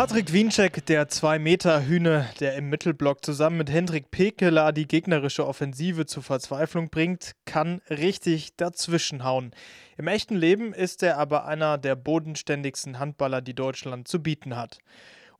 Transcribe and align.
Patrick 0.00 0.32
Wienczek, 0.32 0.86
der 0.86 1.10
2-Meter-Hühne, 1.10 2.30
der 2.40 2.54
im 2.54 2.70
Mittelblock 2.70 3.22
zusammen 3.22 3.58
mit 3.58 3.70
Hendrik 3.70 4.10
Pekela 4.10 4.72
die 4.72 4.88
gegnerische 4.88 5.46
Offensive 5.46 6.06
zur 6.06 6.22
Verzweiflung 6.22 6.88
bringt, 6.88 7.32
kann 7.44 7.82
richtig 7.90 8.56
dazwischenhauen. 8.56 9.50
Im 9.98 10.06
echten 10.08 10.36
Leben 10.36 10.72
ist 10.72 11.02
er 11.02 11.18
aber 11.18 11.44
einer 11.44 11.76
der 11.76 11.96
bodenständigsten 11.96 12.98
Handballer, 12.98 13.42
die 13.42 13.52
Deutschland 13.52 14.08
zu 14.08 14.22
bieten 14.22 14.56
hat. 14.56 14.78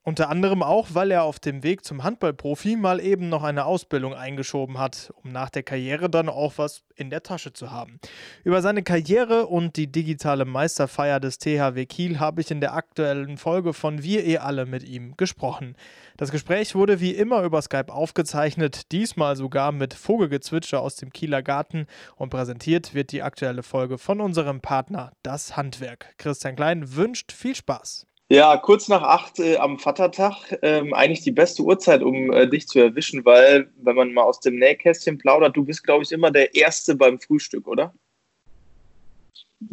Unter 0.02 0.30
anderem 0.30 0.62
auch, 0.62 0.88
weil 0.94 1.10
er 1.10 1.24
auf 1.24 1.38
dem 1.38 1.62
Weg 1.62 1.84
zum 1.84 2.02
Handballprofi 2.02 2.76
mal 2.76 3.00
eben 3.00 3.28
noch 3.28 3.42
eine 3.42 3.66
Ausbildung 3.66 4.14
eingeschoben 4.14 4.78
hat, 4.78 5.12
um 5.22 5.30
nach 5.30 5.50
der 5.50 5.62
Karriere 5.62 6.08
dann 6.08 6.30
auch 6.30 6.54
was 6.56 6.84
in 6.96 7.10
der 7.10 7.22
Tasche 7.22 7.52
zu 7.52 7.70
haben. 7.70 8.00
Über 8.42 8.62
seine 8.62 8.82
Karriere 8.82 9.46
und 9.46 9.76
die 9.76 9.92
digitale 9.92 10.46
Meisterfeier 10.46 11.20
des 11.20 11.36
THW 11.36 11.84
Kiel 11.84 12.18
habe 12.18 12.40
ich 12.40 12.50
in 12.50 12.62
der 12.62 12.72
aktuellen 12.72 13.36
Folge 13.36 13.74
von 13.74 14.02
Wir 14.02 14.24
eh 14.24 14.38
alle 14.38 14.64
mit 14.64 14.84
ihm 14.84 15.18
gesprochen. 15.18 15.76
Das 16.16 16.30
Gespräch 16.30 16.74
wurde 16.74 17.00
wie 17.00 17.14
immer 17.14 17.42
über 17.42 17.60
Skype 17.60 17.92
aufgezeichnet, 17.92 18.92
diesmal 18.92 19.36
sogar 19.36 19.70
mit 19.70 19.92
Vogelgezwitscher 19.92 20.80
aus 20.80 20.96
dem 20.96 21.12
Kieler 21.12 21.42
Garten 21.42 21.86
und 22.16 22.30
präsentiert 22.30 22.94
wird 22.94 23.12
die 23.12 23.22
aktuelle 23.22 23.62
Folge 23.62 23.98
von 23.98 24.22
unserem 24.22 24.62
Partner 24.62 25.12
Das 25.22 25.58
Handwerk. 25.58 26.14
Christian 26.16 26.56
Klein 26.56 26.96
wünscht 26.96 27.32
viel 27.32 27.54
Spaß. 27.54 28.06
Ja, 28.32 28.56
kurz 28.56 28.86
nach 28.86 29.02
acht 29.02 29.40
äh, 29.40 29.56
am 29.56 29.80
Vatertag. 29.80 30.56
Ähm, 30.62 30.94
eigentlich 30.94 31.22
die 31.22 31.32
beste 31.32 31.64
Uhrzeit, 31.64 32.00
um 32.00 32.32
äh, 32.32 32.46
dich 32.48 32.68
zu 32.68 32.78
erwischen, 32.78 33.24
weil, 33.24 33.68
wenn 33.82 33.96
man 33.96 34.12
mal 34.12 34.22
aus 34.22 34.38
dem 34.38 34.54
Nähkästchen 34.54 35.18
plaudert, 35.18 35.56
du 35.56 35.64
bist, 35.64 35.82
glaube 35.82 36.04
ich, 36.04 36.12
immer 36.12 36.30
der 36.30 36.54
Erste 36.54 36.94
beim 36.94 37.18
Frühstück, 37.18 37.66
oder? 37.66 37.92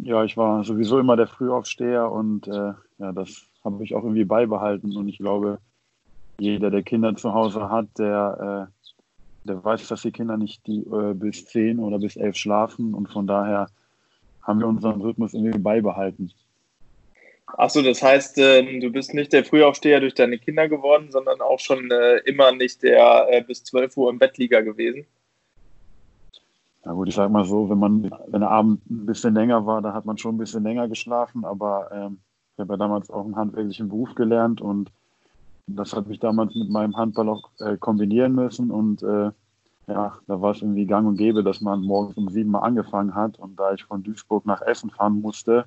Ja, 0.02 0.24
ich 0.24 0.36
war 0.36 0.64
sowieso 0.64 0.98
immer 0.98 1.16
der 1.16 1.28
Frühaufsteher 1.28 2.10
und 2.10 2.48
äh, 2.48 2.72
ja, 2.98 3.12
das 3.12 3.42
habe 3.62 3.84
ich 3.84 3.94
auch 3.94 4.02
irgendwie 4.02 4.24
beibehalten. 4.24 4.96
Und 4.96 5.06
ich 5.06 5.18
glaube, 5.18 5.60
jeder, 6.40 6.70
der 6.70 6.82
Kinder 6.82 7.14
zu 7.14 7.32
Hause 7.32 7.70
hat, 7.70 7.86
der, 7.96 8.68
äh, 9.46 9.46
der 9.46 9.64
weiß, 9.64 9.86
dass 9.86 10.02
die 10.02 10.10
Kinder 10.10 10.36
nicht 10.36 10.66
die, 10.66 10.80
äh, 10.80 11.14
bis 11.14 11.46
zehn 11.46 11.78
oder 11.78 12.00
bis 12.00 12.16
elf 12.16 12.34
schlafen. 12.34 12.92
Und 12.92 13.08
von 13.08 13.28
daher 13.28 13.68
haben 14.42 14.58
wir 14.58 14.66
unseren 14.66 15.00
Rhythmus 15.00 15.32
irgendwie 15.32 15.60
beibehalten. 15.60 16.32
Achso, 17.56 17.82
das 17.82 18.02
heißt, 18.02 18.38
äh, 18.38 18.78
du 18.80 18.90
bist 18.90 19.14
nicht 19.14 19.32
der 19.32 19.44
Frühaufsteher 19.44 20.00
durch 20.00 20.14
deine 20.14 20.38
Kinder 20.38 20.68
geworden, 20.68 21.10
sondern 21.10 21.40
auch 21.40 21.58
schon 21.58 21.90
äh, 21.90 22.18
immer 22.18 22.52
nicht 22.52 22.82
der 22.82 23.26
äh, 23.30 23.42
bis 23.42 23.64
12 23.64 23.96
Uhr 23.96 24.10
im 24.10 24.18
Bettlieger 24.18 24.62
gewesen? 24.62 25.06
Ja 26.84 26.92
gut, 26.92 27.08
ich 27.08 27.14
sag 27.14 27.30
mal 27.30 27.44
so, 27.44 27.68
wenn 27.68 27.78
man, 27.78 28.10
wenn 28.28 28.40
der 28.40 28.50
Abend 28.50 28.88
ein 28.90 29.06
bisschen 29.06 29.34
länger 29.34 29.66
war, 29.66 29.82
da 29.82 29.92
hat 29.92 30.04
man 30.04 30.18
schon 30.18 30.34
ein 30.34 30.38
bisschen 30.38 30.62
länger 30.62 30.88
geschlafen, 30.88 31.44
aber 31.44 31.90
ähm, 31.92 32.18
ich 32.54 32.60
habe 32.60 32.74
ja 32.74 32.76
damals 32.76 33.10
auch 33.10 33.24
einen 33.24 33.36
handwerklichen 33.36 33.88
Beruf 33.88 34.14
gelernt 34.14 34.60
und 34.60 34.90
das 35.66 35.92
hat 35.92 36.06
mich 36.06 36.18
damals 36.18 36.54
mit 36.54 36.70
meinem 36.70 36.96
Handball 36.96 37.28
auch 37.28 37.50
äh, 37.60 37.76
kombinieren 37.76 38.34
müssen 38.34 38.70
und 38.70 39.02
äh, 39.02 39.30
ja, 39.86 40.18
da 40.26 40.40
war 40.40 40.52
es 40.52 40.62
irgendwie 40.62 40.86
gang 40.86 41.06
und 41.06 41.16
gäbe, 41.16 41.42
dass 41.42 41.60
man 41.60 41.80
morgens 41.82 42.16
um 42.16 42.28
sieben 42.28 42.50
mal 42.50 42.60
angefangen 42.60 43.14
hat 43.14 43.38
und 43.38 43.58
da 43.58 43.72
ich 43.72 43.84
von 43.84 44.02
Duisburg 44.02 44.46
nach 44.46 44.62
Essen 44.62 44.90
fahren 44.90 45.20
musste, 45.20 45.64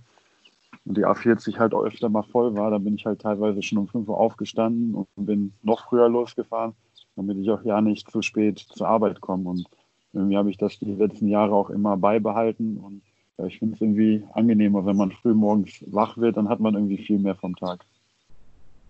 und 0.86 0.98
die 0.98 1.06
A40 1.06 1.60
halt 1.60 1.74
auch 1.74 1.84
öfter 1.84 2.10
mal 2.10 2.24
voll 2.24 2.56
war, 2.56 2.72
dann 2.72 2.84
bin 2.84 2.96
ich 2.96 3.06
halt 3.06 3.22
teilweise 3.22 3.62
schon 3.62 3.78
um 3.78 3.88
5 3.88 4.08
Uhr 4.08 4.18
aufgestanden 4.18 4.96
und 4.96 5.08
bin 5.16 5.54
noch 5.62 5.88
früher 5.88 6.10
losgefahren, 6.10 6.74
damit 7.16 7.38
ich 7.38 7.50
auch 7.52 7.64
ja 7.64 7.82
nicht 7.82 8.10
zu 8.10 8.22
spät 8.22 8.60
zur 8.60 8.88
Arbeit 8.88 9.22
komme. 9.22 9.50
Und 9.50 9.68
irgendwie 10.14 10.38
habe 10.38 10.50
ich 10.50 10.58
das 10.58 10.80
die 10.80 10.94
letzten 10.94 11.28
Jahre 11.28 11.54
auch 11.54 11.70
immer 11.70 11.98
beibehalten 11.98 12.78
und 12.78 13.02
ich 13.48 13.60
finde 13.60 13.76
es 13.76 13.82
irgendwie 13.82 14.24
angenehmer, 14.34 14.86
wenn 14.86 14.98
man 14.98 15.12
früh 15.12 15.34
morgens 15.34 15.84
wach 15.88 16.18
wird, 16.18 16.38
dann 16.38 16.50
hat 16.50 16.60
man 16.60 16.76
irgendwie 16.76 16.98
viel 16.98 17.18
mehr 17.18 17.36
vom 17.36 17.56
Tag. 17.56 17.86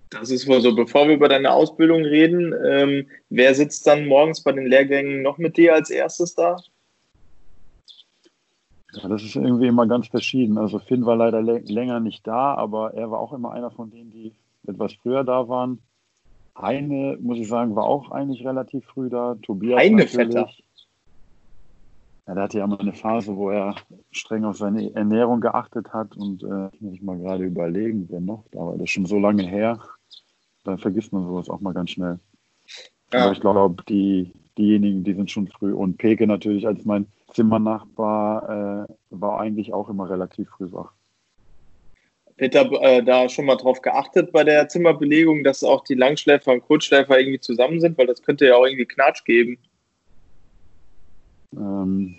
Das 0.10 0.30
ist 0.30 0.46
wohl 0.48 0.60
so. 0.60 0.76
Bevor 0.76 1.08
wir 1.08 1.16
über 1.16 1.30
deine 1.30 1.52
Ausbildung 1.52 2.04
reden, 2.04 2.54
ähm, 2.66 3.08
wer 3.30 3.56
sitzt 3.56 3.88
dann 3.88 4.08
morgens 4.08 4.44
bei 4.44 4.52
den 4.52 4.68
Lehrgängen 4.68 5.22
noch 5.22 5.38
mit 5.38 5.56
dir 5.56 5.74
als 5.74 5.90
erstes 5.90 6.36
da? 6.36 6.58
Ja, 8.94 9.08
das 9.08 9.24
ist 9.24 9.36
irgendwie 9.36 9.68
immer 9.68 9.88
ganz 9.88 10.08
verschieden. 10.08 10.58
Also 10.58 10.80
Finn 10.80 11.06
war 11.06 11.16
leider 11.16 11.42
länger 11.42 12.00
nicht 12.00 12.28
da, 12.28 12.54
aber 12.56 12.94
er 12.94 13.10
war 13.10 13.20
auch 13.20 13.34
immer 13.34 13.52
einer 13.52 13.72
von 13.72 13.90
denen, 13.90 14.12
die 14.12 14.34
etwas 14.68 14.94
früher 14.94 15.24
da 15.24 15.48
waren. 15.48 15.80
Heine, 16.60 17.18
muss 17.22 17.38
ich 17.38 17.48
sagen, 17.48 17.76
war 17.76 17.86
auch 17.86 18.12
eigentlich 18.12 18.46
relativ 18.46 18.86
früh 18.86 19.10
da. 19.10 19.36
Tobias 19.42 19.80
Heine 19.80 20.08
Vetter. 20.08 20.50
Ja, 22.28 22.36
der 22.36 22.44
hatte 22.44 22.60
ja 22.60 22.68
mal 22.68 22.80
eine 22.80 22.94
Phase, 22.94 23.36
wo 23.36 23.50
er 23.50 23.76
streng 24.12 24.46
auf 24.46 24.58
seine 24.58 24.94
Ernährung 24.94 25.42
geachtet 25.42 25.92
hat 25.92 26.16
und 26.16 26.44
äh, 26.44 26.70
muss 26.80 26.94
ich 26.94 27.02
mal 27.02 27.18
gerade 27.18 27.46
überlegen, 27.46 28.08
wer 28.10 28.20
noch 28.20 28.44
da 28.52 28.60
war. 28.60 28.74
Das 28.74 28.84
ist 28.84 28.92
schon 28.92 29.06
so 29.06 29.18
lange 29.18 29.44
her. 29.44 29.80
Dann 30.64 30.78
vergisst 30.78 31.12
man 31.14 31.26
sowas 31.26 31.50
auch 31.50 31.62
mal 31.62 31.74
ganz 31.74 31.92
schnell. 31.92 32.20
Ja. 33.12 33.24
Aber 33.24 33.32
ich 33.32 33.42
glaube, 33.42 33.84
die, 33.90 34.32
diejenigen, 34.58 35.04
die 35.04 35.14
sind 35.14 35.32
schon 35.32 35.48
früh. 35.48 35.74
Und 35.74 35.98
Peke 35.98 36.28
natürlich 36.28 36.68
als 36.68 36.86
mein 36.86 37.08
Zimmernachbar 37.34 38.88
äh, 38.90 38.94
war 39.10 39.40
eigentlich 39.40 39.74
auch 39.74 39.90
immer 39.90 40.10
relativ 40.10 40.50
früh 40.50 40.72
wach. 40.72 40.92
Peter, 42.38 42.72
äh, 42.82 43.04
da 43.04 43.30
schon 43.30 43.46
mal 43.46 43.56
drauf 43.56 43.82
geachtet 43.82 44.32
bei 44.32 44.44
der 44.44 44.68
Zimmerbelegung, 44.68 45.44
dass 45.44 45.64
auch 45.64 45.84
die 45.84 45.94
Langschläfer 45.94 46.54
und 46.54 46.62
Kurzschläfer 46.62 47.20
irgendwie 47.20 47.40
zusammen 47.40 47.80
sind, 47.80 47.98
weil 47.98 48.08
das 48.08 48.24
könnte 48.24 48.48
ja 48.48 48.56
auch 48.56 48.66
irgendwie 48.66 48.86
Knatsch 48.86 49.24
geben. 49.26 49.58
Ähm, 51.56 52.16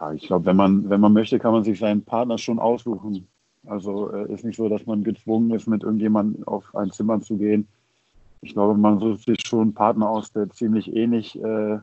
ja, 0.00 0.12
ich 0.12 0.26
glaube, 0.26 0.46
wenn 0.46 0.56
man, 0.56 0.90
wenn 0.90 1.00
man 1.00 1.12
möchte, 1.12 1.38
kann 1.38 1.52
man 1.52 1.64
sich 1.64 1.78
seinen 1.78 2.04
Partner 2.04 2.38
schon 2.38 2.58
aussuchen. 2.58 3.26
Also 3.66 4.12
äh, 4.12 4.32
ist 4.32 4.44
nicht 4.44 4.56
so, 4.56 4.68
dass 4.68 4.86
man 4.86 5.04
gezwungen 5.04 5.52
ist, 5.52 5.66
mit 5.66 5.82
irgendjemandem 5.82 6.46
auf 6.46 6.74
ein 6.74 6.90
Zimmer 6.90 7.20
zu 7.20 7.36
gehen. 7.36 7.66
Ich 8.40 8.52
glaube, 8.52 8.78
man 8.78 9.00
sucht 9.00 9.24
sich 9.24 9.38
schon 9.46 9.60
einen 9.60 9.74
Partner 9.74 10.08
aus, 10.08 10.32
der 10.32 10.48
ziemlich 10.50 10.94
ähnlich 10.94 11.42
äh, 11.42 11.78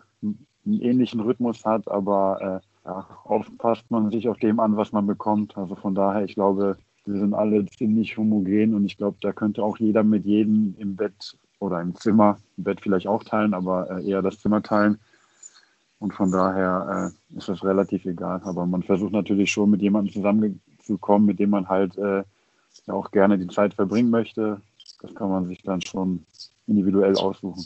einen 0.65 0.81
ähnlichen 0.81 1.19
Rhythmus 1.19 1.63
hat, 1.65 1.87
aber 1.87 2.61
äh, 2.85 2.87
ja, 2.87 3.07
oft 3.25 3.57
passt 3.57 3.89
man 3.89 4.11
sich 4.11 4.27
auf 4.29 4.37
dem 4.37 4.59
an, 4.59 4.77
was 4.77 4.91
man 4.91 5.07
bekommt. 5.07 5.57
Also 5.57 5.75
von 5.75 5.95
daher, 5.95 6.23
ich 6.23 6.35
glaube, 6.35 6.77
wir 7.05 7.19
sind 7.19 7.33
alle 7.33 7.65
ziemlich 7.65 8.17
homogen 8.17 8.73
und 8.75 8.85
ich 8.85 8.97
glaube, 8.97 9.17
da 9.21 9.31
könnte 9.31 9.63
auch 9.63 9.77
jeder 9.77 10.03
mit 10.03 10.25
jedem 10.25 10.75
im 10.77 10.95
Bett 10.95 11.37
oder 11.59 11.81
im 11.81 11.95
Zimmer, 11.95 12.37
im 12.57 12.63
Bett 12.63 12.81
vielleicht 12.81 13.07
auch 13.07 13.23
teilen, 13.23 13.53
aber 13.53 13.89
äh, 13.89 14.09
eher 14.09 14.21
das 14.21 14.39
Zimmer 14.39 14.61
teilen. 14.61 14.99
Und 15.99 16.13
von 16.13 16.31
daher 16.31 17.11
äh, 17.33 17.37
ist 17.37 17.49
das 17.49 17.63
relativ 17.63 18.05
egal. 18.05 18.41
Aber 18.43 18.65
man 18.65 18.83
versucht 18.83 19.13
natürlich 19.13 19.51
schon 19.51 19.71
mit 19.71 19.81
jemandem 19.81 20.13
zusammenzukommen, 20.13 21.25
mit 21.25 21.39
dem 21.39 21.51
man 21.51 21.67
halt 21.67 21.97
äh, 21.97 22.23
auch 22.87 23.11
gerne 23.11 23.37
die 23.37 23.47
Zeit 23.47 23.73
verbringen 23.73 24.09
möchte. 24.09 24.61
Das 25.01 25.15
kann 25.15 25.29
man 25.29 25.47
sich 25.47 25.61
dann 25.63 25.81
schon 25.81 26.25
individuell 26.67 27.15
aussuchen. 27.15 27.65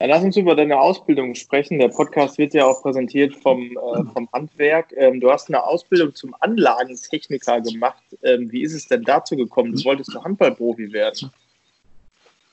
Ja, 0.00 0.06
lass 0.06 0.24
uns 0.24 0.36
über 0.38 0.56
deine 0.56 0.80
Ausbildung 0.80 1.34
sprechen. 1.34 1.78
Der 1.78 1.88
Podcast 1.88 2.38
wird 2.38 2.54
ja 2.54 2.64
auch 2.64 2.80
präsentiert 2.80 3.36
vom, 3.36 3.76
äh, 3.76 4.04
vom 4.14 4.28
Handwerk. 4.32 4.94
Ähm, 4.96 5.20
du 5.20 5.30
hast 5.30 5.48
eine 5.48 5.62
Ausbildung 5.62 6.14
zum 6.14 6.34
Anlagentechniker 6.40 7.60
gemacht. 7.60 8.02
Ähm, 8.22 8.50
wie 8.50 8.62
ist 8.62 8.72
es 8.72 8.88
denn 8.88 9.02
dazu 9.02 9.36
gekommen? 9.36 9.74
Du 9.74 9.84
wolltest 9.84 10.14
du 10.14 10.24
Handballprofi 10.24 10.90
werden. 10.90 11.30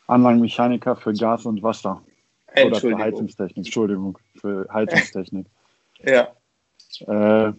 Anlagenmechaniker 0.08 0.98
für 0.98 1.14
Gas 1.14 1.46
und 1.46 1.64
Wasser. 1.64 2.04
Oder 2.52 2.76
für 2.76 2.98
Heizungstechnik. 2.98 3.66
Entschuldigung, 3.66 4.18
für 4.36 4.68
Heizungstechnik. 4.74 5.48
ja. 6.04 6.28
Äh, 7.08 7.54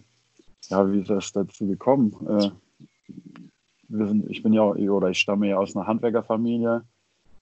ja, 0.68 0.92
wie 0.92 1.00
ist 1.00 1.08
das 1.08 1.32
dazu 1.32 1.66
gekommen? 1.66 2.14
Äh, 2.28 2.50
wir 3.88 4.06
sind, 4.06 4.30
ich 4.30 4.42
bin 4.42 4.52
ja, 4.52 4.64
oder 4.64 5.08
ich 5.08 5.18
stamme 5.18 5.48
ja 5.48 5.56
aus 5.56 5.74
einer 5.74 5.86
Handwerkerfamilie 5.86 6.82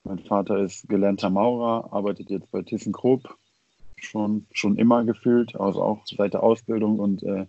mein 0.06 0.20
Vater 0.20 0.58
ist 0.58 0.88
gelernter 0.88 1.30
Maurer, 1.30 1.92
arbeitet 1.92 2.30
jetzt 2.30 2.50
bei 2.50 2.62
ThyssenKrupp, 2.62 3.36
schon, 3.96 4.46
schon 4.52 4.76
immer 4.76 5.04
gefühlt, 5.04 5.58
also 5.58 5.82
auch 5.82 6.06
seit 6.06 6.34
der 6.34 6.42
Ausbildung 6.42 6.98
und 6.98 7.22
äh, 7.24 7.46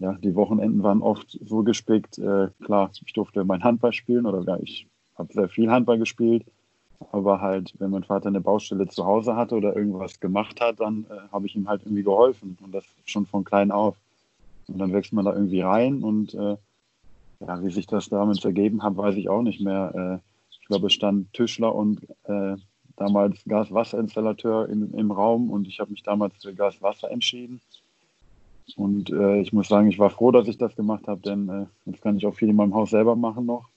ja, 0.00 0.14
die 0.14 0.34
Wochenenden 0.34 0.82
waren 0.82 1.02
oft 1.02 1.38
so 1.44 1.62
gespickt. 1.62 2.18
Äh, 2.18 2.48
klar, 2.64 2.90
ich 3.04 3.12
durfte 3.12 3.44
mein 3.44 3.62
Handball 3.62 3.92
spielen 3.92 4.26
oder 4.26 4.42
ja, 4.42 4.58
ich 4.60 4.86
habe 5.16 5.32
sehr 5.32 5.48
viel 5.48 5.70
Handball 5.70 5.98
gespielt, 5.98 6.44
aber 7.12 7.40
halt, 7.40 7.74
wenn 7.78 7.90
mein 7.90 8.04
Vater 8.04 8.28
eine 8.28 8.40
Baustelle 8.40 8.88
zu 8.88 9.04
Hause 9.04 9.36
hatte 9.36 9.54
oder 9.54 9.76
irgendwas 9.76 10.18
gemacht 10.18 10.60
hat, 10.60 10.80
dann 10.80 11.04
äh, 11.10 11.28
habe 11.30 11.46
ich 11.46 11.54
ihm 11.54 11.68
halt 11.68 11.82
irgendwie 11.84 12.02
geholfen 12.02 12.58
und 12.62 12.74
das 12.74 12.84
schon 13.04 13.26
von 13.26 13.44
klein 13.44 13.70
auf. 13.70 13.96
Und 14.66 14.78
dann 14.78 14.92
wächst 14.92 15.12
man 15.12 15.24
da 15.24 15.34
irgendwie 15.34 15.60
rein 15.60 16.02
und 16.02 16.34
äh, 16.34 16.56
ja, 17.40 17.62
wie 17.62 17.70
sich 17.70 17.86
das 17.86 18.08
damals 18.08 18.44
ergeben 18.44 18.82
hat, 18.82 18.96
weiß 18.96 19.16
ich 19.16 19.28
auch 19.28 19.42
nicht 19.42 19.60
mehr. 19.60 20.20
Glaube, 20.70 20.86
es 20.86 20.92
stand 20.92 21.32
Tischler 21.32 21.74
und 21.74 22.08
äh, 22.28 22.54
damals 22.96 23.42
Gas-Wasser-Installateur 23.44 24.68
im 24.68 25.10
Raum 25.10 25.50
und 25.50 25.66
ich 25.66 25.80
habe 25.80 25.90
mich 25.90 26.04
damals 26.04 26.32
für 26.40 26.54
Gas-Wasser 26.54 27.10
entschieden. 27.10 27.60
Und 28.76 29.10
äh, 29.10 29.40
ich 29.40 29.52
muss 29.52 29.66
sagen, 29.66 29.88
ich 29.88 29.98
war 29.98 30.10
froh, 30.10 30.30
dass 30.30 30.46
ich 30.46 30.58
das 30.58 30.76
gemacht 30.76 31.08
habe, 31.08 31.22
denn 31.22 31.48
äh, 31.48 31.66
jetzt 31.86 32.02
kann 32.02 32.16
ich 32.16 32.24
auch 32.24 32.36
viel 32.36 32.50
in 32.50 32.54
meinem 32.54 32.72
Haus 32.72 32.90
selber 32.90 33.16
machen 33.16 33.46
noch, 33.46 33.68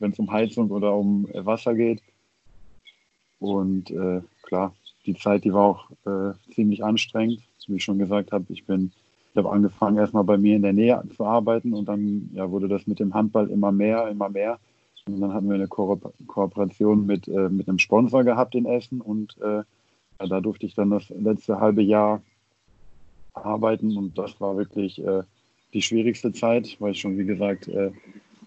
wenn 0.00 0.10
es 0.10 0.18
um 0.18 0.28
Heizung 0.32 0.72
oder 0.72 0.92
um 0.92 1.28
äh, 1.32 1.46
Wasser 1.46 1.72
geht. 1.72 2.02
Und 3.38 3.92
äh, 3.92 4.20
klar, 4.42 4.74
die 5.06 5.14
Zeit, 5.14 5.44
die 5.44 5.52
war 5.52 5.62
auch 5.62 5.90
äh, 6.04 6.34
ziemlich 6.52 6.82
anstrengend. 6.82 7.42
Wie 7.68 7.76
ich 7.76 7.84
schon 7.84 8.00
gesagt 8.00 8.32
habe, 8.32 8.46
ich 8.48 8.66
bin, 8.66 8.90
ich 9.30 9.36
habe 9.36 9.52
angefangen 9.52 9.98
erstmal 9.98 10.24
bei 10.24 10.36
mir 10.36 10.56
in 10.56 10.62
der 10.62 10.72
Nähe 10.72 11.00
zu 11.16 11.24
arbeiten 11.24 11.74
und 11.74 11.88
dann 11.88 12.28
ja, 12.34 12.50
wurde 12.50 12.66
das 12.66 12.88
mit 12.88 12.98
dem 12.98 13.14
Handball 13.14 13.48
immer 13.50 13.70
mehr, 13.70 14.08
immer 14.08 14.28
mehr. 14.28 14.58
Und 15.06 15.20
dann 15.20 15.32
hatten 15.32 15.48
wir 15.48 15.54
eine 15.54 15.68
Ko 15.68 16.00
Kooperation 16.26 17.06
mit, 17.06 17.28
äh, 17.28 17.48
mit 17.48 17.68
einem 17.68 17.78
Sponsor 17.78 18.24
gehabt 18.24 18.54
in 18.54 18.66
Essen 18.66 19.00
und 19.00 19.36
äh, 19.38 19.62
da 20.18 20.40
durfte 20.40 20.66
ich 20.66 20.74
dann 20.74 20.90
das 20.90 21.08
letzte 21.08 21.60
halbe 21.60 21.82
Jahr 21.82 22.20
arbeiten 23.32 23.96
und 23.96 24.16
das 24.18 24.40
war 24.40 24.56
wirklich 24.56 25.02
äh, 25.04 25.22
die 25.72 25.82
schwierigste 25.82 26.32
Zeit, 26.32 26.76
weil 26.80 26.92
ich 26.92 27.00
schon, 27.00 27.16
wie 27.18 27.24
gesagt, 27.24 27.68
äh, 27.68 27.90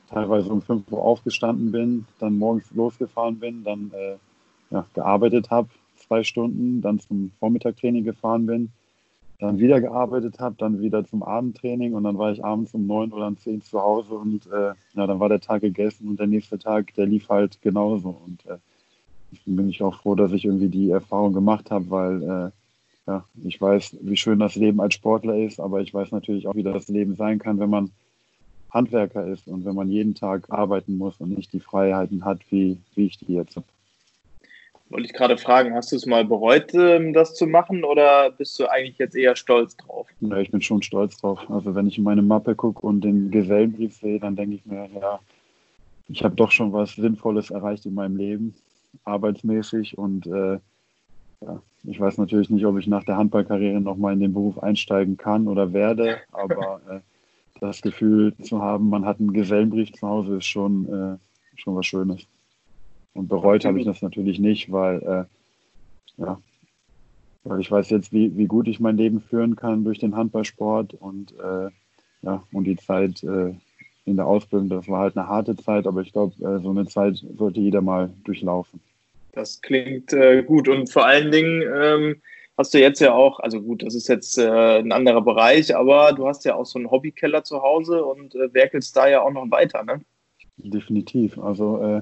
teilweise 0.09 0.49
um 0.49 0.61
5 0.61 0.91
Uhr 0.91 1.01
aufgestanden 1.01 1.71
bin, 1.71 2.05
dann 2.19 2.37
morgens 2.37 2.69
losgefahren 2.71 3.39
bin, 3.39 3.63
dann 3.63 3.91
äh, 3.93 4.17
ja, 4.69 4.85
gearbeitet 4.93 5.49
habe, 5.49 5.69
zwei 5.95 6.23
Stunden, 6.23 6.81
dann 6.81 6.99
zum 6.99 7.31
Vormittagtraining 7.39 8.03
gefahren 8.03 8.45
bin, 8.45 8.71
dann 9.43 9.59
wieder 9.59 9.81
gearbeitet 9.81 10.39
habe, 10.39 10.55
dann 10.57 10.81
wieder 10.81 11.05
zum 11.05 11.21
Abendtraining 11.21 11.93
und 11.93 12.05
dann 12.05 12.17
war 12.17 12.31
ich 12.31 12.43
abends 12.43 12.73
um 12.73 12.87
neun 12.87 13.11
oder 13.11 13.27
um 13.27 13.37
zehn 13.37 13.61
zu 13.61 13.81
Hause 13.81 14.13
und 14.13 14.47
äh, 14.47 14.73
ja, 14.93 15.05
dann 15.05 15.19
war 15.19 15.27
der 15.27 15.41
Tag 15.41 15.61
gegessen 15.61 16.07
und 16.07 16.17
der 16.17 16.27
nächste 16.27 16.57
Tag, 16.57 16.93
der 16.95 17.07
lief 17.07 17.27
halt 17.27 17.61
genauso. 17.61 18.09
Und 18.25 18.45
äh, 18.45 18.57
bin 19.45 19.67
ich 19.67 19.83
auch 19.83 19.95
froh, 19.95 20.15
dass 20.15 20.31
ich 20.31 20.45
irgendwie 20.45 20.69
die 20.69 20.91
Erfahrung 20.91 21.33
gemacht 21.33 21.71
habe, 21.71 21.89
weil 21.89 22.23
äh, 22.23 22.51
ja, 23.05 23.25
ich 23.43 23.59
weiß, 23.59 23.97
wie 24.01 24.15
schön 24.15 24.39
das 24.39 24.55
Leben 24.55 24.79
als 24.79 24.93
Sportler 24.93 25.35
ist, 25.35 25.59
aber 25.59 25.81
ich 25.81 25.93
weiß 25.93 26.11
natürlich 26.11 26.47
auch, 26.47 26.55
wie 26.55 26.63
das 26.63 26.87
Leben 26.87 27.15
sein 27.15 27.37
kann, 27.37 27.59
wenn 27.59 27.69
man 27.69 27.91
Handwerker 28.69 29.27
ist 29.27 29.47
und 29.47 29.65
wenn 29.65 29.75
man 29.75 29.89
jeden 29.89 30.15
Tag 30.15 30.49
arbeiten 30.51 30.97
muss 30.97 31.19
und 31.19 31.35
nicht 31.35 31.51
die 31.51 31.59
Freiheiten 31.59 32.23
hat, 32.23 32.39
wie, 32.49 32.77
wie 32.95 33.07
ich 33.07 33.17
die 33.17 33.33
jetzt 33.33 33.57
habe. 33.57 33.67
Wollte 34.93 35.07
ich 35.07 35.13
gerade 35.13 35.39
fragen, 35.39 35.73
hast 35.73 35.91
du 35.91 35.95
es 35.95 36.05
mal 36.05 36.23
bereut, 36.23 36.71
ähm, 36.75 37.13
das 37.13 37.33
zu 37.33 37.47
machen 37.47 37.83
oder 37.83 38.29
bist 38.29 38.59
du 38.59 38.67
eigentlich 38.67 38.99
jetzt 38.99 39.15
eher 39.15 39.35
stolz 39.35 39.75
drauf? 39.75 40.07
Ja, 40.19 40.37
ich 40.37 40.51
bin 40.51 40.61
schon 40.61 40.83
stolz 40.83 41.17
drauf. 41.17 41.39
Also 41.49 41.73
wenn 41.73 41.87
ich 41.87 41.97
in 41.97 42.03
meine 42.03 42.21
Mappe 42.21 42.53
gucke 42.53 42.85
und 42.85 43.01
den 43.01 43.31
Gesellenbrief 43.31 43.95
sehe, 43.95 44.19
dann 44.19 44.35
denke 44.35 44.53
ich 44.53 44.67
mir, 44.67 44.87
ja, 45.01 45.19
ich 46.09 46.23
habe 46.23 46.35
doch 46.35 46.51
schon 46.51 46.73
was 46.73 46.93
Sinnvolles 46.93 47.49
erreicht 47.49 47.87
in 47.87 47.95
meinem 47.95 48.17
Leben, 48.17 48.53
arbeitsmäßig 49.03 49.97
und 49.97 50.27
äh, 50.27 50.59
ja, 51.41 51.61
ich 51.85 51.99
weiß 51.99 52.19
natürlich 52.19 52.51
nicht, 52.51 52.67
ob 52.67 52.77
ich 52.77 52.85
nach 52.85 53.03
der 53.03 53.17
Handballkarriere 53.17 53.81
nochmal 53.81 54.13
in 54.13 54.19
den 54.19 54.33
Beruf 54.33 54.61
einsteigen 54.61 55.17
kann 55.17 55.47
oder 55.47 55.73
werde, 55.73 56.19
aber 56.31 56.81
äh, 56.87 56.99
das 57.59 57.81
Gefühl 57.81 58.35
zu 58.43 58.61
haben, 58.61 58.89
man 58.89 59.07
hat 59.07 59.19
einen 59.19 59.33
Gesellenbrief 59.33 59.91
zu 59.93 60.07
Hause, 60.07 60.37
ist 60.37 60.45
schon, 60.45 60.85
äh, 60.85 61.59
schon 61.59 61.75
was 61.75 61.87
Schönes. 61.87 62.27
Und 63.13 63.27
bereut 63.27 63.65
habe 63.65 63.79
ich 63.79 63.85
das 63.85 64.01
natürlich 64.01 64.39
nicht, 64.39 64.71
weil, 64.71 65.01
äh, 65.01 66.21
ja, 66.21 66.41
weil 67.43 67.59
ich 67.59 67.69
weiß 67.69 67.89
jetzt, 67.89 68.11
wie, 68.11 68.35
wie 68.37 68.47
gut 68.47 68.67
ich 68.67 68.79
mein 68.79 68.97
Leben 68.97 69.21
führen 69.21 69.55
kann 69.55 69.83
durch 69.83 69.99
den 69.99 70.15
Handballsport 70.15 70.93
und, 70.95 71.33
äh, 71.39 71.69
ja, 72.21 72.43
und 72.51 72.63
die 72.63 72.77
Zeit 72.77 73.23
äh, 73.23 73.53
in 74.05 74.15
der 74.15 74.25
Ausbildung, 74.25 74.69
das 74.69 74.87
war 74.87 74.99
halt 74.99 75.17
eine 75.17 75.27
harte 75.27 75.55
Zeit, 75.55 75.87
aber 75.87 76.01
ich 76.01 76.11
glaube, 76.11 76.33
äh, 76.43 76.61
so 76.61 76.69
eine 76.69 76.85
Zeit 76.87 77.23
sollte 77.37 77.59
jeder 77.59 77.81
mal 77.81 78.09
durchlaufen. 78.23 78.79
Das 79.33 79.61
klingt 79.61 80.13
äh, 80.13 80.43
gut 80.43 80.67
und 80.67 80.91
vor 80.91 81.05
allen 81.05 81.31
Dingen 81.31 81.63
ähm, 81.75 82.21
hast 82.57 82.73
du 82.73 82.79
jetzt 82.79 82.99
ja 82.99 83.13
auch, 83.13 83.39
also 83.39 83.61
gut, 83.61 83.83
das 83.83 83.95
ist 83.95 84.07
jetzt 84.07 84.37
äh, 84.37 84.79
ein 84.79 84.91
anderer 84.91 85.21
Bereich, 85.21 85.75
aber 85.75 86.13
du 86.13 86.27
hast 86.27 86.45
ja 86.45 86.55
auch 86.55 86.65
so 86.65 86.79
einen 86.79 86.91
Hobbykeller 86.91 87.43
zu 87.43 87.61
Hause 87.61 88.03
und 88.05 88.35
äh, 88.35 88.53
werkelst 88.53 88.95
da 88.95 89.07
ja 89.07 89.21
auch 89.21 89.31
noch 89.31 89.49
weiter, 89.49 89.83
ne? 89.83 90.01
Definitiv. 90.57 91.37
Also 91.39 91.81
äh, 91.81 92.01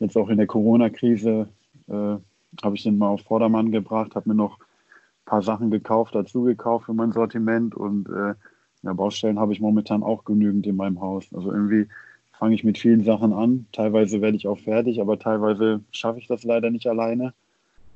jetzt 0.00 0.16
auch 0.16 0.28
in 0.28 0.38
der 0.38 0.46
Corona-Krise 0.46 1.48
äh, 1.88 1.92
habe 1.92 2.74
ich 2.74 2.82
den 2.82 2.98
mal 2.98 3.08
auf 3.08 3.22
Vordermann 3.22 3.70
gebracht, 3.70 4.14
habe 4.16 4.28
mir 4.28 4.34
noch 4.34 4.58
ein 4.58 5.24
paar 5.26 5.42
Sachen 5.42 5.70
gekauft, 5.70 6.14
dazu 6.14 6.42
gekauft 6.42 6.86
für 6.86 6.94
mein 6.94 7.12
Sortiment 7.12 7.74
und 7.74 8.08
äh, 8.08 8.34
ja, 8.82 8.92
Baustellen 8.94 9.38
habe 9.38 9.52
ich 9.52 9.60
momentan 9.60 10.02
auch 10.02 10.24
genügend 10.24 10.66
in 10.66 10.76
meinem 10.76 11.00
Haus. 11.00 11.32
Also 11.34 11.52
irgendwie 11.52 11.86
fange 12.32 12.54
ich 12.54 12.64
mit 12.64 12.78
vielen 12.78 13.04
Sachen 13.04 13.32
an. 13.32 13.66
Teilweise 13.72 14.22
werde 14.22 14.36
ich 14.36 14.48
auch 14.48 14.58
fertig, 14.58 15.00
aber 15.00 15.18
teilweise 15.18 15.82
schaffe 15.92 16.18
ich 16.18 16.26
das 16.26 16.44
leider 16.44 16.70
nicht 16.70 16.86
alleine. 16.86 17.34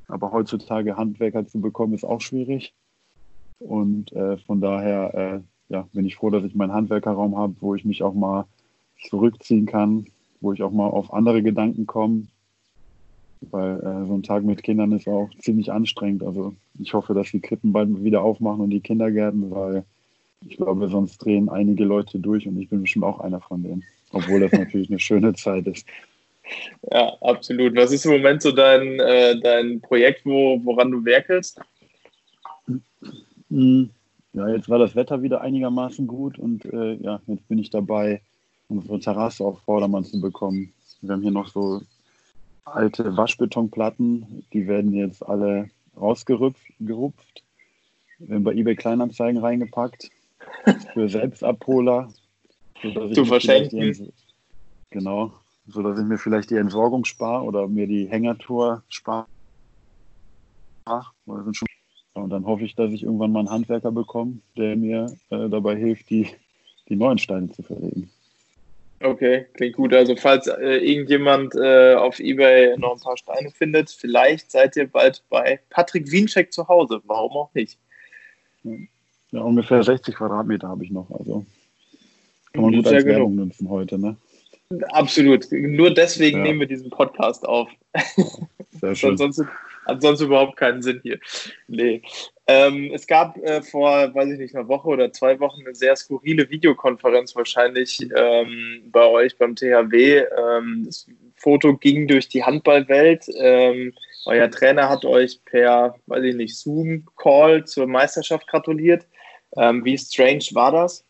Aber 0.07 0.33
heutzutage 0.33 0.99
Handwerker 0.99 1.47
zu 1.47 1.61
bekommen, 1.61 1.95
ist 1.95 2.05
auch 2.05 2.21
schwierig. 2.21 2.75
Und 3.59 4.12
äh, 4.12 4.37
von 4.37 4.61
daher 4.61 5.15
äh, 5.15 5.41
ja, 5.73 5.89
bin 5.95 6.05
ich 6.05 6.17
froh, 6.17 6.29
dass 6.29 6.45
ich 6.45 6.55
meinen 6.55 6.75
Handwerkerraum 6.75 7.39
habe, 7.39 7.55
wo 7.61 7.75
ich 7.75 7.87
mich 7.87 8.03
auch 8.03 8.12
mal 8.12 8.45
zurückziehen 9.09 9.65
kann, 9.65 10.07
wo 10.41 10.53
ich 10.53 10.63
auch 10.63 10.71
mal 10.71 10.89
auf 10.89 11.13
andere 11.13 11.43
Gedanken 11.43 11.87
komme. 11.87 12.27
Weil 13.51 13.79
äh, 13.81 14.07
so 14.07 14.15
ein 14.15 14.23
Tag 14.23 14.45
mit 14.45 14.63
Kindern 14.63 14.93
ist 14.93 15.07
auch 15.07 15.29
ziemlich 15.41 15.71
anstrengend. 15.71 16.23
Also 16.23 16.55
ich 16.79 16.95
hoffe, 16.95 17.15
dass 17.15 17.31
die 17.31 17.41
Krippen 17.41 17.73
bald 17.73 18.03
wieder 18.03 18.23
aufmachen 18.23 18.63
und 18.63 18.71
die 18.71 18.81
Kindergärten, 18.81 19.51
weil 19.51 19.85
ich 20.47 20.57
glaube, 20.57 20.89
sonst 20.89 21.19
drehen 21.19 21.49
einige 21.49 21.85
Leute 21.85 22.19
durch 22.19 22.47
und 22.47 22.59
ich 22.59 22.69
bin 22.69 22.83
bestimmt 22.83 23.05
auch 23.05 23.21
einer 23.21 23.41
von 23.41 23.63
denen 23.63 23.85
obwohl 24.15 24.41
das 24.41 24.53
natürlich 24.53 24.89
eine 24.89 24.99
schöne 24.99 25.35
Zeit 25.35 25.67
ist. 25.67 25.87
Ja, 26.91 27.15
absolut. 27.21 27.75
Was 27.75 27.93
ist 27.93 28.05
im 28.05 28.13
Moment 28.13 28.43
so 28.43 28.53
dein, 28.53 29.01
äh, 29.01 29.39
dein 29.41 29.81
Projekt, 29.81 30.25
wo, 30.25 30.61
woran 30.65 30.91
du 30.91 31.05
werkelst? 31.05 31.61
Hm, 33.51 33.91
ja, 34.33 34.49
jetzt 34.49 34.69
war 34.69 34.79
das 34.79 34.95
Wetter 34.95 35.23
wieder 35.23 35.41
einigermaßen 35.41 36.07
gut 36.07 36.39
und 36.39 36.65
äh, 36.67 36.95
ja, 36.95 37.21
jetzt 37.27 37.49
bin 37.49 37.59
ich 37.59 37.71
dabei, 37.71 38.21
unsere 38.69 38.99
Terrasse 39.00 39.44
auf 39.44 39.61
Vordermann 39.61 40.05
zu 40.05 40.20
bekommen. 40.20 40.72
Wir 41.00 41.12
haben 41.12 41.22
hier 41.22 41.31
noch 41.31 41.49
so 41.49 41.82
alte 42.64 43.16
Waschbetonplatten, 43.16 44.44
die 44.52 44.66
werden 44.66 44.94
jetzt 44.94 45.26
alle 45.26 45.70
rausgerupft. 45.96 46.62
werden 46.78 48.44
bei 48.44 48.52
eBay 48.52 48.75
Kleinanzeigen 48.75 49.40
reingepackt 49.40 50.11
für 50.93 51.08
Selbstabholer 51.08 52.08
zu 53.14 53.25
verschenken. 53.25 54.12
genau, 54.90 55.32
so 55.66 55.82
dass 55.82 55.99
ich 55.99 56.05
mir 56.05 56.19
vielleicht 56.19 56.50
die 56.50 56.56
Entsorgung 56.56 57.05
spare 57.05 57.44
oder 57.44 57.69
mir 57.69 57.87
die 57.87 58.06
Hängertour 58.08 58.82
spare. 58.88 59.26
Und 62.14 62.31
dann 62.31 62.46
hoffe 62.46 62.64
ich, 62.64 62.75
dass 62.75 62.93
ich 62.93 63.02
irgendwann 63.02 63.32
mal 63.32 63.40
einen 63.40 63.50
Handwerker 63.50 63.90
bekomme, 63.90 64.38
der 64.56 64.76
mir 64.76 65.06
äh, 65.31 65.49
dabei 65.49 65.76
hilft, 65.76 66.11
die, 66.11 66.28
die 66.88 66.96
neuen 66.96 67.19
Steine 67.19 67.50
zu 67.50 67.62
verlegen. 67.62 68.11
Okay, 69.00 69.46
klingt 69.55 69.76
gut. 69.76 69.93
Also 69.93 70.17
falls 70.17 70.46
äh, 70.46 70.79
irgendjemand 70.79 71.55
äh, 71.56 71.94
auf 71.94 72.20
Ebay 72.20 72.76
noch 72.79 72.94
ein 72.94 73.00
paar 73.00 73.17
Steine 73.17 73.50
findet, 73.50 73.91
vielleicht 73.91 74.50
seid 74.50 74.76
ihr 74.76 74.87
bald 74.87 75.23
bei 75.29 75.61
Patrick 75.70 76.11
Wiencheck 76.11 76.52
zu 76.52 76.69
Hause. 76.69 77.00
Warum 77.05 77.32
auch 77.32 77.55
nicht? 77.55 77.79
Ja, 78.62 79.43
ungefähr 79.43 79.82
60 79.82 80.14
Quadratmeter 80.14 80.69
habe 80.69 80.85
ich 80.85 80.91
noch. 80.91 81.11
Also 81.11 81.44
kann 82.52 82.62
man 82.62 82.73
gut 82.73 82.87
als 82.87 83.04
Werbung 83.04 83.35
nutzen 83.35 83.69
heute, 83.69 83.99
ne? 83.99 84.16
Absolut. 84.90 85.47
Nur 85.50 85.92
deswegen 85.92 86.38
ja. 86.38 86.45
nehmen 86.45 86.61
wir 86.61 86.66
diesen 86.66 86.90
Podcast 86.90 87.47
auf. 87.47 87.69
Sehr 88.80 88.95
schön. 88.95 89.11
ansonsten, 89.11 89.49
ansonsten 89.85 90.26
überhaupt 90.26 90.57
keinen 90.57 90.83
Sinn 90.83 91.00
hier. 91.02 91.19
Nee. 91.69 92.02
Ähm, 92.47 92.91
es 92.93 93.07
gab 93.07 93.39
äh, 93.39 93.63
vor, 93.63 94.15
weiß 94.15 94.31
ich 94.31 94.39
nicht, 94.39 94.55
einer 94.55 94.69
Woche 94.69 94.89
oder 94.89 95.13
zwei 95.13 95.41
Wochen 95.41 95.63
eine 95.65 95.75
sehr 95.75 95.97
skurrile 95.97 96.51
Videokonferenz 96.51 97.35
wahrscheinlich 97.35 98.07
ähm, 98.15 98.83
bei 98.93 99.07
euch 99.07 99.39
beim 99.39 99.57
THW. 99.57 100.19
Ähm, 100.19 100.83
das 100.85 101.07
Foto 101.37 101.77
ging 101.77 102.07
durch 102.07 102.29
die 102.29 102.45
Handballwelt. 102.45 103.27
Ähm, 103.39 103.95
euer 104.27 104.51
Trainer 104.51 104.89
hat 104.91 105.05
euch 105.07 105.43
per, 105.45 105.97
weiß 106.07 106.25
ich 106.25 106.35
nicht, 106.35 106.57
Zoom-Call 106.57 107.65
zur 107.65 107.87
Meisterschaft 107.87 108.47
gratuliert. 108.47 109.07
Ähm, 109.57 109.85
wie 109.85 109.97
strange 109.97 110.45
war 110.53 110.73
das? 110.73 111.05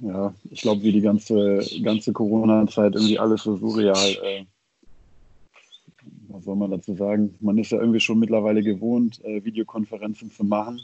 ja, 0.00 0.34
ich 0.50 0.62
glaube, 0.62 0.82
wie 0.82 0.92
die 0.92 1.00
ganze, 1.00 1.60
ganze 1.82 2.12
Corona-Zeit 2.12 2.94
irgendwie 2.94 3.18
alles 3.18 3.42
so 3.42 3.56
surreal. 3.56 4.16
Äh, 4.24 4.44
was 6.40 6.46
soll 6.46 6.56
man 6.56 6.70
dazu 6.70 6.94
sagen? 6.94 7.34
Man 7.40 7.58
ist 7.58 7.70
ja 7.70 7.78
irgendwie 7.78 8.00
schon 8.00 8.18
mittlerweile 8.18 8.62
gewohnt, 8.62 9.22
äh, 9.24 9.44
Videokonferenzen 9.44 10.30
zu 10.30 10.42
machen. 10.42 10.80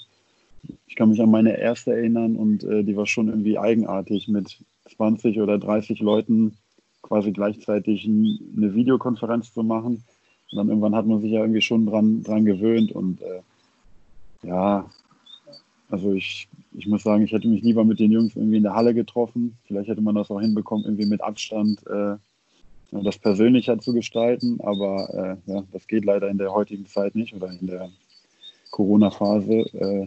Ich 0.86 0.96
kann 0.96 1.08
mich 1.08 1.20
an 1.20 1.30
meine 1.30 1.58
erste 1.58 1.92
erinnern 1.92 2.36
und 2.36 2.62
äh, 2.64 2.84
die 2.84 2.94
war 2.96 3.06
schon 3.06 3.28
irgendwie 3.28 3.58
eigenartig 3.58 4.28
mit 4.28 4.58
20 4.96 5.40
oder 5.40 5.58
30 5.58 6.00
Leuten 6.00 6.58
quasi 7.00 7.32
gleichzeitig 7.32 8.04
eine 8.04 8.74
Videokonferenz 8.74 9.52
zu 9.54 9.62
machen. 9.62 10.04
Und 10.50 10.58
dann 10.58 10.68
irgendwann 10.68 10.94
hat 10.94 11.06
man 11.06 11.20
sich 11.22 11.32
ja 11.32 11.40
irgendwie 11.40 11.62
schon 11.62 11.86
dran, 11.86 12.22
dran 12.22 12.44
gewöhnt 12.44 12.92
und 12.92 13.22
äh, 13.22 13.40
ja, 14.46 14.90
also 15.88 16.12
ich, 16.12 16.48
ich 16.72 16.86
muss 16.86 17.02
sagen, 17.02 17.24
ich 17.24 17.32
hätte 17.32 17.48
mich 17.48 17.62
lieber 17.62 17.84
mit 17.84 17.98
den 17.98 18.12
Jungs 18.12 18.36
irgendwie 18.36 18.58
in 18.58 18.62
der 18.62 18.74
Halle 18.74 18.92
getroffen. 18.92 19.56
Vielleicht 19.64 19.88
hätte 19.88 20.02
man 20.02 20.14
das 20.14 20.30
auch 20.30 20.40
hinbekommen, 20.40 20.84
irgendwie 20.84 21.06
mit 21.06 21.22
Abstand 21.22 21.80
äh, 21.86 22.16
das 22.90 23.18
persönlicher 23.18 23.78
zu 23.78 23.92
gestalten. 23.92 24.58
Aber 24.62 25.38
äh, 25.46 25.52
ja, 25.52 25.64
das 25.72 25.86
geht 25.86 26.04
leider 26.04 26.28
in 26.28 26.38
der 26.38 26.52
heutigen 26.52 26.86
Zeit 26.86 27.14
nicht 27.14 27.34
oder 27.34 27.50
in 27.50 27.66
der 27.66 27.90
Corona-Phase. 28.70 29.52
Äh, 29.52 30.06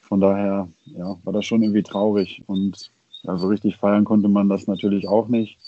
von 0.00 0.20
daher 0.20 0.68
ja, 0.86 1.18
war 1.24 1.32
das 1.32 1.44
schon 1.44 1.62
irgendwie 1.62 1.82
traurig. 1.82 2.42
Und 2.46 2.90
ja, 3.22 3.36
so 3.36 3.48
richtig 3.48 3.76
feiern 3.76 4.04
konnte 4.04 4.28
man 4.28 4.48
das 4.48 4.66
natürlich 4.66 5.06
auch 5.06 5.28
nicht. 5.28 5.58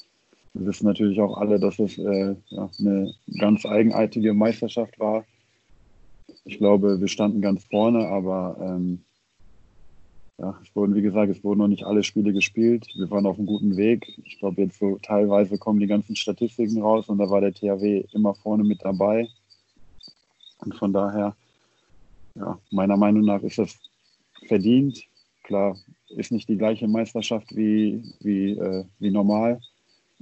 Wir 0.55 0.67
wissen 0.67 0.87
natürlich 0.87 1.21
auch 1.21 1.37
alle, 1.37 1.61
dass 1.61 1.79
es 1.79 1.99
äh, 1.99 2.35
ja, 2.49 2.71
eine 2.79 3.13
ganz 3.39 3.65
eigenartige 3.65 4.35
Meisterschaft 4.35 4.99
war. 4.99 5.25
Ich 6.45 6.59
glaube, 6.59 7.01
wir 7.01 7.09
standen 7.09 7.41
ganz 7.41 7.65
vorne, 7.65 8.09
aber 8.09 8.57
ähm, 8.61 9.05
ja, 10.41 10.59
es 10.63 10.75
wurden, 10.75 10.95
wie 10.95 11.03
gesagt, 11.03 11.31
es 11.31 11.45
wurden 11.45 11.59
noch 11.59 11.69
nicht 11.69 11.85
alle 11.85 12.03
Spiele 12.03 12.33
gespielt. 12.33 12.87
Wir 12.97 13.11
waren 13.11 13.27
auf 13.27 13.37
einem 13.37 13.47
guten 13.47 13.77
Weg. 13.77 14.11
Ich 14.25 14.39
glaube, 14.39 14.63
jetzt 14.63 14.79
so 14.79 14.99
teilweise 15.03 15.59
kommen 15.59 15.81
die 15.81 15.87
ganzen 15.87 16.17
Statistiken 16.17 16.81
raus 16.81 17.09
und 17.09 17.19
da 17.19 17.29
war 17.29 17.43
der 17.43 17.53
THW 17.53 18.05
immer 18.13 18.35
vorne 18.35 18.65
mit 18.65 18.83
dabei. 18.83 19.29
Und 20.61 20.75
von 20.77 20.93
daher, 20.93 21.37
ja, 22.37 22.59
meiner 22.71 22.97
Meinung 22.97 23.25
nach 23.25 23.43
ist 23.43 23.59
das 23.59 23.79
verdient. 24.47 25.05
Klar, 25.43 25.77
ist 26.09 26.33
nicht 26.33 26.49
die 26.49 26.57
gleiche 26.57 26.89
Meisterschaft 26.89 27.55
wie, 27.55 28.03
wie, 28.21 28.53
äh, 28.53 28.85
wie 28.99 29.11
normal. 29.11 29.61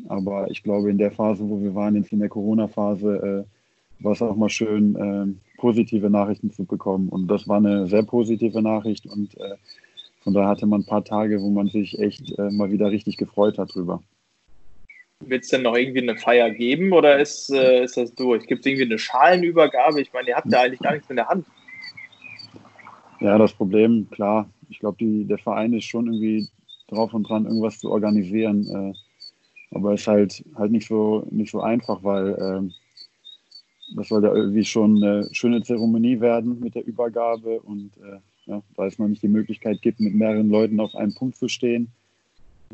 Aber 0.09 0.51
ich 0.51 0.65
glaube, 0.65 0.91
in 0.91 0.99
der 0.99 1.13
Phase, 1.13 1.49
wo 1.49 1.61
wir 1.61 1.75
waren, 1.75 1.95
jetzt 1.95 2.13
in 2.13 2.21
der 2.21 2.29
Corona-Phase, 2.29 3.47
äh, 3.47 4.03
war 4.05 4.13
es 4.13 4.23
auch 4.23 4.37
mal 4.37 4.49
schön, 4.49 4.97
äh, 4.97 5.61
positive 5.61 6.11
Nachrichten 6.11 6.51
zu 6.51 6.65
bekommen. 6.65 7.09
Und 7.09 7.29
das 7.29 7.47
war 7.47 7.59
eine 7.59 7.87
sehr 7.87 8.03
positive 8.03 8.63
Nachricht. 8.63 9.07
Und 9.07 9.37
äh, 9.39 9.57
von 10.29 10.35
daher 10.35 10.51
hatte 10.51 10.67
man 10.67 10.83
ein 10.83 10.85
paar 10.85 11.07
Tage, 11.07 11.41
wo 11.41 11.49
man 11.49 11.69
sich 11.69 11.99
echt 11.99 12.39
äh, 12.39 12.51
mal 12.51 12.71
wieder 12.71 12.91
richtig 12.91 13.17
gefreut 13.17 13.57
hat 13.57 13.75
drüber. 13.75 14.03
Wird 15.25 15.45
es 15.45 15.49
denn 15.49 15.63
noch 15.63 15.75
irgendwie 15.75 16.03
eine 16.03 16.19
Feier 16.19 16.51
geben 16.51 16.93
oder 16.93 17.19
ist, 17.19 17.49
äh, 17.51 17.85
ist 17.85 17.97
das 17.97 18.15
durch? 18.15 18.47
Gibt 18.47 18.61
es 18.61 18.67
irgendwie 18.67 18.85
eine 18.85 18.99
Schalenübergabe? 18.99 20.03
Ich 20.03 20.13
meine, 20.13 20.29
ihr 20.29 20.37
habt 20.37 20.53
ja 20.53 20.61
eigentlich 20.61 20.81
gar 20.81 20.93
nichts 20.93 21.09
in 21.09 21.17
der 21.17 21.29
Hand. 21.29 21.47
Ja, 23.21 23.39
das 23.39 23.55
Problem, 23.55 24.07
klar, 24.11 24.51
ich 24.69 24.81
glaube, 24.81 24.99
der 25.01 25.39
Verein 25.39 25.73
ist 25.73 25.87
schon 25.87 26.09
irgendwie 26.09 26.47
drauf 26.89 27.15
und 27.15 27.27
dran, 27.27 27.47
irgendwas 27.47 27.79
zu 27.79 27.91
organisieren. 27.91 28.67
Äh, 28.67 29.75
aber 29.75 29.95
es 29.95 30.03
ist 30.03 30.09
halt, 30.09 30.45
halt 30.57 30.73
nicht, 30.73 30.89
so, 30.89 31.27
nicht 31.31 31.53
so 31.53 31.63
einfach, 31.63 32.05
weil 32.05 32.35
äh, 32.35 33.95
das 33.97 34.09
soll 34.09 34.23
ja 34.23 34.35
irgendwie 34.35 34.67
schon 34.67 35.03
eine 35.03 35.27
schöne 35.33 35.63
Zeremonie 35.63 36.21
werden 36.21 36.61
mit 36.61 36.75
der 36.75 36.87
Übergabe 36.87 37.61
und 37.61 37.93
äh, 37.97 38.19
ja, 38.49 38.63
da 38.77 38.87
es 38.87 38.99
noch 38.99 39.09
nicht 39.09 39.23
die 39.23 39.29
Möglichkeit 39.29 39.83
gibt, 39.83 40.01
mit 40.01 40.15
mehreren 40.15 40.49
Leuten 40.49 40.81
auf 40.81 40.95
einem 40.95 41.15
Punkt 41.15 41.37
zu 41.37 41.49
stehen, 41.49 41.89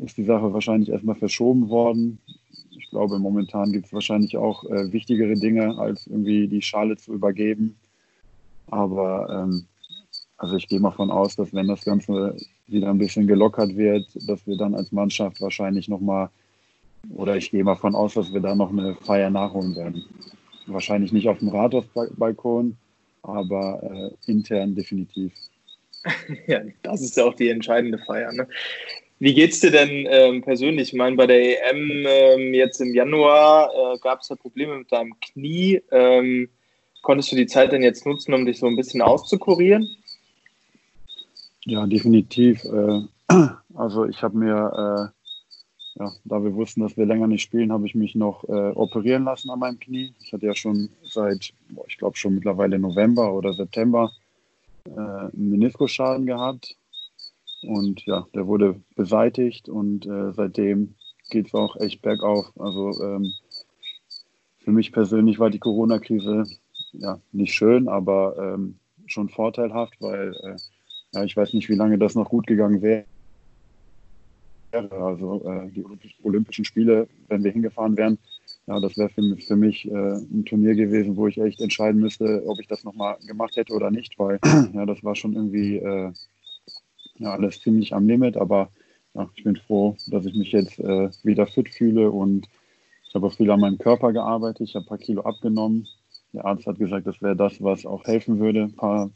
ist 0.01 0.17
die 0.17 0.23
Sache 0.23 0.53
wahrscheinlich 0.53 0.89
erstmal 0.89 1.15
verschoben 1.15 1.69
worden. 1.69 2.17
Ich 2.71 2.89
glaube, 2.89 3.19
momentan 3.19 3.71
gibt 3.71 3.87
es 3.87 3.93
wahrscheinlich 3.93 4.37
auch 4.37 4.63
äh, 4.65 4.91
wichtigere 4.91 5.35
Dinge, 5.35 5.77
als 5.77 6.07
irgendwie 6.07 6.47
die 6.47 6.61
Schale 6.61 6.97
zu 6.97 7.13
übergeben. 7.13 7.75
Aber 8.67 9.29
ähm, 9.29 9.65
also 10.37 10.55
ich 10.55 10.67
gehe 10.67 10.79
mal 10.79 10.91
von 10.91 11.11
aus, 11.11 11.35
dass 11.35 11.53
wenn 11.53 11.67
das 11.67 11.83
Ganze 11.83 12.37
wieder 12.67 12.89
ein 12.89 12.97
bisschen 12.97 13.27
gelockert 13.27 13.75
wird, 13.75 14.07
dass 14.27 14.45
wir 14.47 14.57
dann 14.57 14.75
als 14.75 14.91
Mannschaft 14.91 15.41
wahrscheinlich 15.41 15.87
nochmal, 15.87 16.29
oder 17.09 17.35
ich 17.35 17.51
gehe 17.51 17.63
mal 17.63 17.75
von 17.75 17.95
aus, 17.95 18.13
dass 18.15 18.33
wir 18.33 18.41
da 18.41 18.55
noch 18.55 18.71
eine 18.71 18.95
Feier 18.95 19.29
nachholen 19.29 19.75
werden. 19.75 20.03
Wahrscheinlich 20.67 21.11
nicht 21.11 21.27
auf 21.27 21.39
dem 21.39 21.49
Rathausbalkon, 21.49 22.75
aber 23.21 23.83
äh, 23.83 24.31
intern 24.31 24.73
definitiv. 24.73 25.33
ja, 26.47 26.61
das 26.83 27.01
ist 27.01 27.17
ja 27.17 27.25
auch 27.25 27.33
die 27.33 27.49
entscheidende 27.49 27.97
Feier. 27.99 28.31
Ne? 28.31 28.47
Wie 29.19 29.33
geht's 29.33 29.59
dir 29.61 29.71
denn 29.71 30.07
ähm, 30.09 30.41
persönlich? 30.41 30.89
Ich 30.89 30.93
meine, 30.93 31.15
bei 31.15 31.25
der 31.25 31.71
EM 31.71 32.05
ähm, 32.05 32.53
jetzt 32.53 32.81
im 32.81 32.93
Januar 32.93 33.71
äh, 33.73 33.97
gab 33.99 34.21
es 34.21 34.29
ja 34.29 34.35
Probleme 34.35 34.77
mit 34.77 34.91
deinem 34.91 35.17
Knie. 35.19 35.81
Ähm, 35.91 36.49
konntest 37.01 37.31
du 37.31 37.35
die 37.35 37.47
Zeit 37.47 37.71
denn 37.71 37.81
jetzt 37.81 38.05
nutzen, 38.05 38.33
um 38.33 38.45
dich 38.45 38.59
so 38.59 38.67
ein 38.67 38.75
bisschen 38.75 39.01
auszukurieren? 39.01 39.87
Ja, 41.65 41.87
definitiv. 41.87 42.63
Äh, 42.65 43.01
also 43.73 44.05
ich 44.05 44.21
habe 44.21 44.37
mir, 44.37 45.11
äh, 45.97 45.99
ja, 45.99 46.11
da 46.25 46.43
wir 46.43 46.53
wussten, 46.53 46.81
dass 46.81 46.97
wir 46.97 47.05
länger 47.05 47.27
nicht 47.27 47.43
spielen, 47.43 47.71
habe 47.71 47.87
ich 47.87 47.95
mich 47.95 48.15
noch 48.15 48.43
äh, 48.49 48.71
operieren 48.71 49.23
lassen 49.23 49.49
an 49.49 49.59
meinem 49.59 49.79
Knie. 49.79 50.13
Ich 50.19 50.33
hatte 50.33 50.45
ja 50.45 50.55
schon 50.55 50.89
seit, 51.03 51.53
ich 51.87 51.97
glaube 51.97 52.17
schon 52.17 52.35
mittlerweile 52.35 52.77
November 52.79 53.33
oder 53.33 53.53
September 53.53 54.11
einen 54.85 55.49
Meniskusschaden 55.49 56.25
gehabt. 56.25 56.75
Und 57.61 58.05
ja, 58.05 58.27
der 58.35 58.45
wurde 58.47 58.79
beseitigt 58.95 59.69
und 59.69 60.05
äh, 60.05 60.31
seitdem 60.33 60.95
geht 61.29 61.47
es 61.47 61.53
auch 61.53 61.75
echt 61.77 62.01
bergauf. 62.01 62.51
Also 62.59 62.91
ähm, 63.03 63.31
für 64.59 64.71
mich 64.71 64.91
persönlich 64.91 65.39
war 65.39 65.49
die 65.49 65.59
Corona-Krise 65.59 66.43
ja 66.93 67.19
nicht 67.31 67.53
schön, 67.53 67.87
aber 67.87 68.35
ähm, 68.37 68.75
schon 69.07 69.29
vorteilhaft, 69.29 69.95
weil 69.99 70.35
äh, 70.43 70.55
ja, 71.13 71.23
ich 71.23 71.35
weiß 71.35 71.53
nicht, 71.53 71.69
wie 71.69 71.75
lange 71.75 71.97
das 71.97 72.15
noch 72.15 72.29
gut 72.29 72.47
gegangen 72.47 72.81
wäre. 72.81 73.05
Also 74.71 75.49
äh, 75.49 75.71
die 75.71 75.85
Olympischen 76.23 76.65
Spiele, 76.65 77.07
wenn 77.29 77.43
wir 77.43 77.51
hingefahren 77.51 77.95
wären, 77.95 78.17
ja, 78.67 78.79
das 78.79 78.97
wäre 78.97 79.09
für, 79.09 79.37
für, 79.37 79.55
mich 79.55 79.85
äh, 79.85 79.91
ein 79.91 80.45
Turnier 80.45 80.75
gewesen, 80.75 81.15
wo 81.15 81.27
ich 81.27 81.37
echt 81.37 81.61
entscheiden 81.61 82.01
müsste, 82.01 82.43
ob 82.47 82.59
ich 82.59 82.67
das 82.67 82.83
nochmal 82.83 83.17
gemacht 83.25 83.55
hätte 83.55 83.73
oder 83.73 83.91
nicht, 83.91 84.17
weil 84.17 84.39
ja, 84.73 84.85
das 84.85 85.03
war 85.03 85.15
schon 85.15 85.33
irgendwie 85.33 85.77
äh, 85.77 86.11
ja, 87.17 87.31
alles 87.31 87.61
ziemlich 87.61 87.93
am 87.93 88.07
Limit, 88.07 88.37
aber 88.37 88.69
ja, 89.13 89.29
ich 89.35 89.43
bin 89.43 89.55
froh, 89.55 89.95
dass 90.07 90.25
ich 90.25 90.35
mich 90.35 90.51
jetzt 90.51 90.79
äh, 90.79 91.09
wieder 91.23 91.45
fit 91.47 91.69
fühle 91.69 92.09
und 92.11 92.47
ich 93.07 93.15
habe 93.15 93.27
auch 93.27 93.33
viel 93.33 93.49
an 93.51 93.61
meinem 93.61 93.77
Körper 93.77 94.11
gearbeitet, 94.11 94.67
ich 94.67 94.75
habe 94.75 94.85
ein 94.85 94.89
paar 94.89 94.97
Kilo 94.97 95.21
abgenommen. 95.21 95.87
Der 96.33 96.43
Arzt 96.43 96.67
hat 96.67 96.79
gesagt, 96.79 97.07
das 97.07 97.21
wäre 97.21 97.35
das, 97.35 97.63
was 97.63 97.85
auch 97.85 98.03
helfen 98.03 98.39
würde, 98.39 98.63
ein 98.63 98.75
paar 98.75 99.09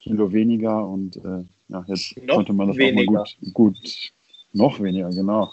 Kilo 0.00 0.32
weniger 0.32 0.88
und 0.88 1.16
äh, 1.18 1.44
ja, 1.68 1.84
jetzt 1.86 2.16
noch 2.26 2.36
konnte 2.36 2.52
man 2.52 2.68
das 2.68 2.76
weniger. 2.78 3.22
auch 3.22 3.26
mal 3.26 3.52
gut, 3.52 3.54
gut, 3.54 4.12
noch 4.54 4.80
weniger, 4.80 5.10
genau. 5.10 5.52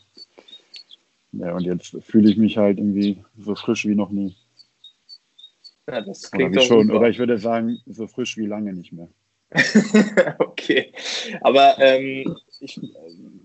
Ja, 1.39 1.53
und 1.53 1.63
jetzt 1.63 1.97
fühle 2.03 2.29
ich 2.29 2.37
mich 2.37 2.57
halt 2.57 2.77
irgendwie 2.77 3.23
so 3.37 3.55
frisch 3.55 3.85
wie 3.85 3.95
noch 3.95 4.09
nie. 4.09 4.35
Ja, 5.87 6.01
das 6.01 6.31
klingt 6.31 6.55
oder, 6.55 6.61
schon, 6.61 6.91
oder 6.91 7.09
ich 7.09 7.19
würde 7.19 7.37
sagen, 7.37 7.77
so 7.85 8.07
frisch 8.07 8.37
wie 8.37 8.45
lange 8.45 8.73
nicht 8.73 8.91
mehr. 8.91 9.07
okay, 10.39 10.91
aber 11.41 11.75
ähm, 11.79 12.35
ich, 12.59 12.79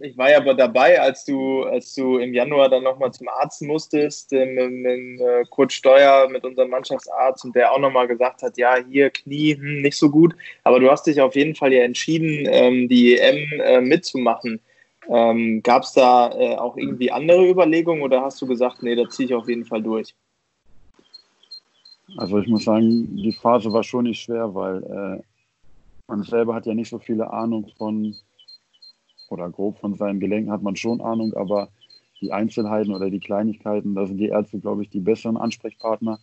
ich 0.01 0.17
war 0.17 0.31
ja 0.31 0.39
aber 0.39 0.55
dabei, 0.55 1.01
als 1.01 1.25
du, 1.25 1.65
als 1.65 1.95
du 1.95 2.19
im 2.19 2.33
Januar 2.33 2.71
dann 2.71 2.83
nochmal 2.83 3.13
zum 3.13 3.29
Arzt 3.29 3.61
musstest, 3.63 4.33
äh, 4.33 4.47
mit, 4.47 4.71
mit 4.71 5.21
äh, 5.21 5.45
Kurt 5.51 5.73
Steuer, 5.73 6.29
mit 6.31 6.45
unserem 6.45 6.71
Mannschaftsarzt, 6.71 7.45
und 7.45 7.55
der 7.55 7.73
auch 7.73 7.79
nochmal 7.79 8.09
gesagt 8.09 8.43
hat, 8.43 8.57
ja, 8.57 8.77
hier 8.89 9.11
Knie, 9.11 9.57
hm, 9.57 9.83
nicht 9.83 9.99
so 9.99 10.11
gut, 10.11 10.35
aber 10.65 10.81
du 10.81 10.91
hast 10.91 11.07
dich 11.07 11.21
auf 11.21 11.35
jeden 11.35 11.55
Fall 11.55 11.73
ja 11.73 11.83
entschieden, 11.83 12.47
ähm, 12.51 12.89
die 12.89 13.19
EM 13.19 13.61
äh, 13.61 13.81
mitzumachen. 13.81 14.61
Ähm, 15.13 15.61
Gab 15.65 15.83
es 15.83 15.93
da 15.93 16.31
äh, 16.39 16.57
auch 16.57 16.77
irgendwie 16.77 17.11
andere 17.11 17.49
Überlegungen 17.49 18.03
oder 18.03 18.23
hast 18.23 18.41
du 18.41 18.47
gesagt, 18.47 18.81
nee, 18.85 18.95
da 18.95 19.09
ziehe 19.09 19.27
ich 19.27 19.35
auf 19.35 19.49
jeden 19.49 19.65
Fall 19.65 19.83
durch? 19.83 20.15
Also 22.17 22.39
ich 22.39 22.47
muss 22.47 22.65
sagen, 22.65 23.17
die 23.17 23.33
Phase 23.33 23.73
war 23.73 23.83
schon 23.83 24.05
nicht 24.05 24.23
schwer, 24.23 24.55
weil 24.55 24.83
äh, 24.85 25.23
man 26.07 26.23
selber 26.23 26.55
hat 26.55 26.67
ja 26.67 26.75
nicht 26.75 26.89
so 26.89 27.01
viele 27.01 27.29
Ahnung 27.33 27.67
von, 27.77 28.15
oder 29.31 29.51
grob 29.51 29.79
von 29.79 29.97
seinen 29.97 30.21
Gelenken 30.21 30.53
hat 30.53 30.63
man 30.63 30.77
schon 30.77 31.01
Ahnung, 31.01 31.35
aber 31.35 31.71
die 32.21 32.33
Einzelheiten 32.33 32.95
oder 32.95 33.11
die 33.11 33.21
Kleinigkeiten, 33.21 33.97
da 33.97 34.07
sind 34.07 34.19
die 34.19 34.29
Ärzte, 34.29 34.61
glaube 34.61 34.83
ich, 34.83 34.91
die 34.91 35.01
besseren 35.01 35.37
Ansprechpartner. 35.37 36.21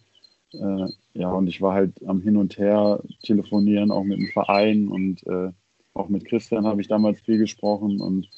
Äh, 0.54 0.86
ja, 1.14 1.30
und 1.30 1.48
ich 1.48 1.62
war 1.62 1.74
halt 1.74 1.92
am 2.08 2.22
Hin 2.22 2.38
und 2.38 2.58
Her 2.58 3.02
telefonieren, 3.24 3.92
auch 3.92 4.06
mit 4.06 4.18
dem 4.18 4.28
Verein 4.28 4.88
und 4.88 5.28
äh, 5.28 5.52
auch 5.94 6.08
mit 6.08 6.24
Christian 6.24 6.66
habe 6.66 6.80
ich 6.80 6.88
damals 6.88 7.20
viel 7.20 7.38
gesprochen 7.38 8.00
und 8.00 8.30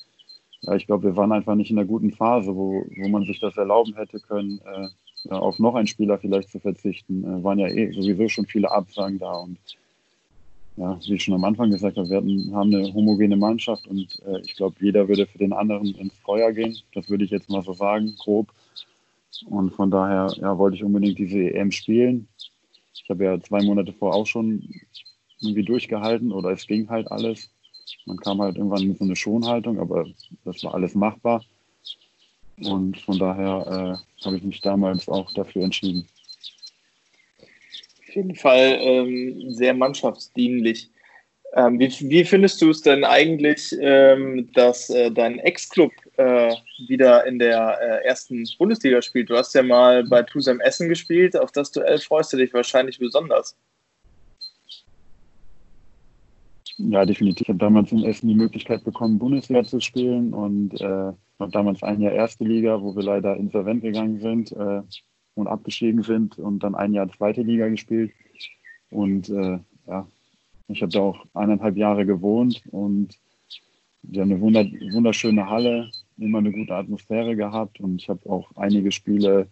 ja, 0.62 0.76
ich 0.76 0.86
glaube, 0.86 1.06
wir 1.06 1.16
waren 1.16 1.32
einfach 1.32 1.56
nicht 1.56 1.72
in 1.72 1.78
einer 1.78 1.88
guten 1.88 2.12
Phase, 2.12 2.56
wo, 2.56 2.86
wo 2.98 3.08
man 3.08 3.26
sich 3.26 3.40
das 3.40 3.58
erlauben 3.58 3.96
hätte 3.96 4.20
können, 4.20 4.60
äh, 4.66 5.30
auf 5.30 5.60
noch 5.60 5.76
einen 5.76 5.88
Spieler 5.88 6.18
vielleicht 6.18 6.50
zu 6.50 6.60
verzichten. 6.60 7.24
Äh, 7.24 7.44
waren 7.44 7.60
ja 7.60 7.68
eh 7.68 7.92
sowieso 7.92 8.28
schon 8.28 8.46
viele 8.46 8.72
Absagen 8.72 9.20
da 9.20 9.32
und 9.32 9.58
ja, 10.80 10.98
wie 11.06 11.16
ich 11.16 11.24
schon 11.24 11.34
am 11.34 11.44
Anfang 11.44 11.72
gesagt 11.72 11.98
habe, 11.98 12.10
wir 12.10 12.18
hatten, 12.18 12.56
haben 12.56 12.74
eine 12.74 12.94
homogene 12.94 13.36
Mannschaft 13.36 13.86
und 13.88 14.18
äh, 14.26 14.40
ich 14.46 14.56
glaube, 14.56 14.78
jeder 14.80 15.08
würde 15.10 15.28
für 15.28 15.38
den 15.38 15.52
anderen 15.52 15.94
ins 15.96 16.18
Feuer 16.20 16.54
gehen. 16.54 16.78
Das 16.94 17.10
würde 17.10 17.26
ich 17.26 17.32
jetzt 17.32 17.50
mal 17.50 17.62
so 17.62 17.74
sagen, 17.74 18.16
grob. 18.18 18.48
Und 19.46 19.72
von 19.72 19.92
daher 19.92 20.34
ja, 20.38 20.58
wollte 20.58 20.78
ich 20.78 20.84
unbedingt 20.84 21.20
diese 21.20 21.54
EM 21.54 21.72
spielen. 21.72 22.30
Ich 22.94 23.10
habe 23.10 23.26
ja 23.26 23.40
zwei 23.42 23.62
Monate 23.62 23.92
vor 23.92 24.14
auch 24.16 24.26
schon 24.26 24.70
irgendwie 25.42 25.64
durchgehalten 25.64 26.32
oder 26.32 26.52
es 26.52 26.66
ging 26.66 26.90
halt 26.90 27.12
alles. 27.12 27.52
Man 28.06 28.18
kam 28.18 28.42
halt 28.42 28.58
irgendwann 28.58 28.88
mit 28.88 28.98
so 28.98 29.06
einer 29.06 29.16
Schonhaltung, 29.16 29.80
aber 29.80 30.06
das 30.46 30.64
war 30.64 30.74
alles 30.74 30.96
machbar. 30.96 31.44
Und 32.62 33.00
von 33.00 33.18
daher 33.18 34.00
äh, 34.22 34.26
habe 34.26 34.38
ich 34.38 34.44
mich 34.44 34.62
damals 34.62 35.08
auch 35.08 35.32
dafür 35.34 35.64
entschieden 35.64 36.08
auf 38.10 38.16
jeden 38.16 38.36
Fall 38.36 38.78
ähm, 38.82 39.54
sehr 39.54 39.74
mannschaftsdienlich. 39.74 40.90
Ähm, 41.54 41.80
wie, 41.80 41.90
wie, 42.10 42.26
findest 42.26 42.62
du 42.62 42.70
es 42.70 42.82
denn 42.82 43.04
eigentlich, 43.04 43.76
ähm, 43.80 44.50
dass 44.54 44.90
äh, 44.90 45.12
dein 45.12 45.40
Ex-Club 45.40 45.92
äh, 46.18 46.54
wieder 46.88 47.26
in 47.26 47.40
der 47.40 47.80
äh, 47.82 48.08
ersten 48.08 48.48
Bundesliga 48.58 49.02
spielt? 49.02 49.30
Du 49.30 49.36
hast 49.36 49.54
ja 49.56 49.64
mal 49.64 50.04
bei 50.04 50.24
Tusem 50.24 50.60
Essen 50.60 50.90
gespielt. 50.90 51.38
Auf 51.38 51.52
das 51.52 51.72
Duell 51.72 52.00
freust 52.00 52.34
du 52.34 52.38
dich 52.38 52.54
wahrscheinlich 52.54 53.00
besonders. 53.00 53.56
Ja, 56.82 57.06
definitiv. 57.06 57.42
Ich 57.42 57.50
habe 57.50 57.60
damals 57.60 57.92
in 57.92 58.04
Essen 58.04 58.30
die 58.30 58.36
Möglichkeit 58.36 58.84
bekommen, 58.84 59.20
Bundesliga 59.20 59.64
zu 59.64 59.80
spielen 59.80 60.34
und 60.34 60.80
äh, 60.80 61.12
damals 61.52 61.84
ein 61.84 62.02
Jahr 62.02 62.14
erste 62.14 62.44
Liga, 62.44 62.82
wo 62.82 62.96
wir 62.96 63.04
leider 63.04 63.36
insolvent 63.36 63.82
gegangen 63.82 64.20
sind. 64.20 64.52
Äh, 64.54 64.82
und 65.40 65.48
abgestiegen 65.48 66.04
sind 66.04 66.38
und 66.38 66.60
dann 66.60 66.76
ein 66.76 66.94
Jahr 66.94 67.10
zweite 67.10 67.42
Liga 67.42 67.68
gespielt. 67.70 68.12
Und 68.92 69.30
äh, 69.30 69.60
ja, 69.88 70.08
ich 70.68 70.82
habe 70.82 70.92
da 70.92 71.00
auch 71.00 71.26
eineinhalb 71.34 71.78
Jahre 71.78 72.06
gewohnt 72.06 72.62
und 72.72 73.18
die 74.02 74.22
haben 74.22 74.32
eine 74.32 74.42
wunderschöne 74.42 75.50
Halle, 75.50 75.90
immer 76.18 76.40
eine 76.40 76.52
gute 76.52 76.76
Atmosphäre 76.76 77.36
gehabt 77.36 77.80
und 77.80 78.02
ich 78.02 78.10
habe 78.10 78.30
auch 78.30 78.50
einige 78.56 78.92
Spiele 78.92 79.48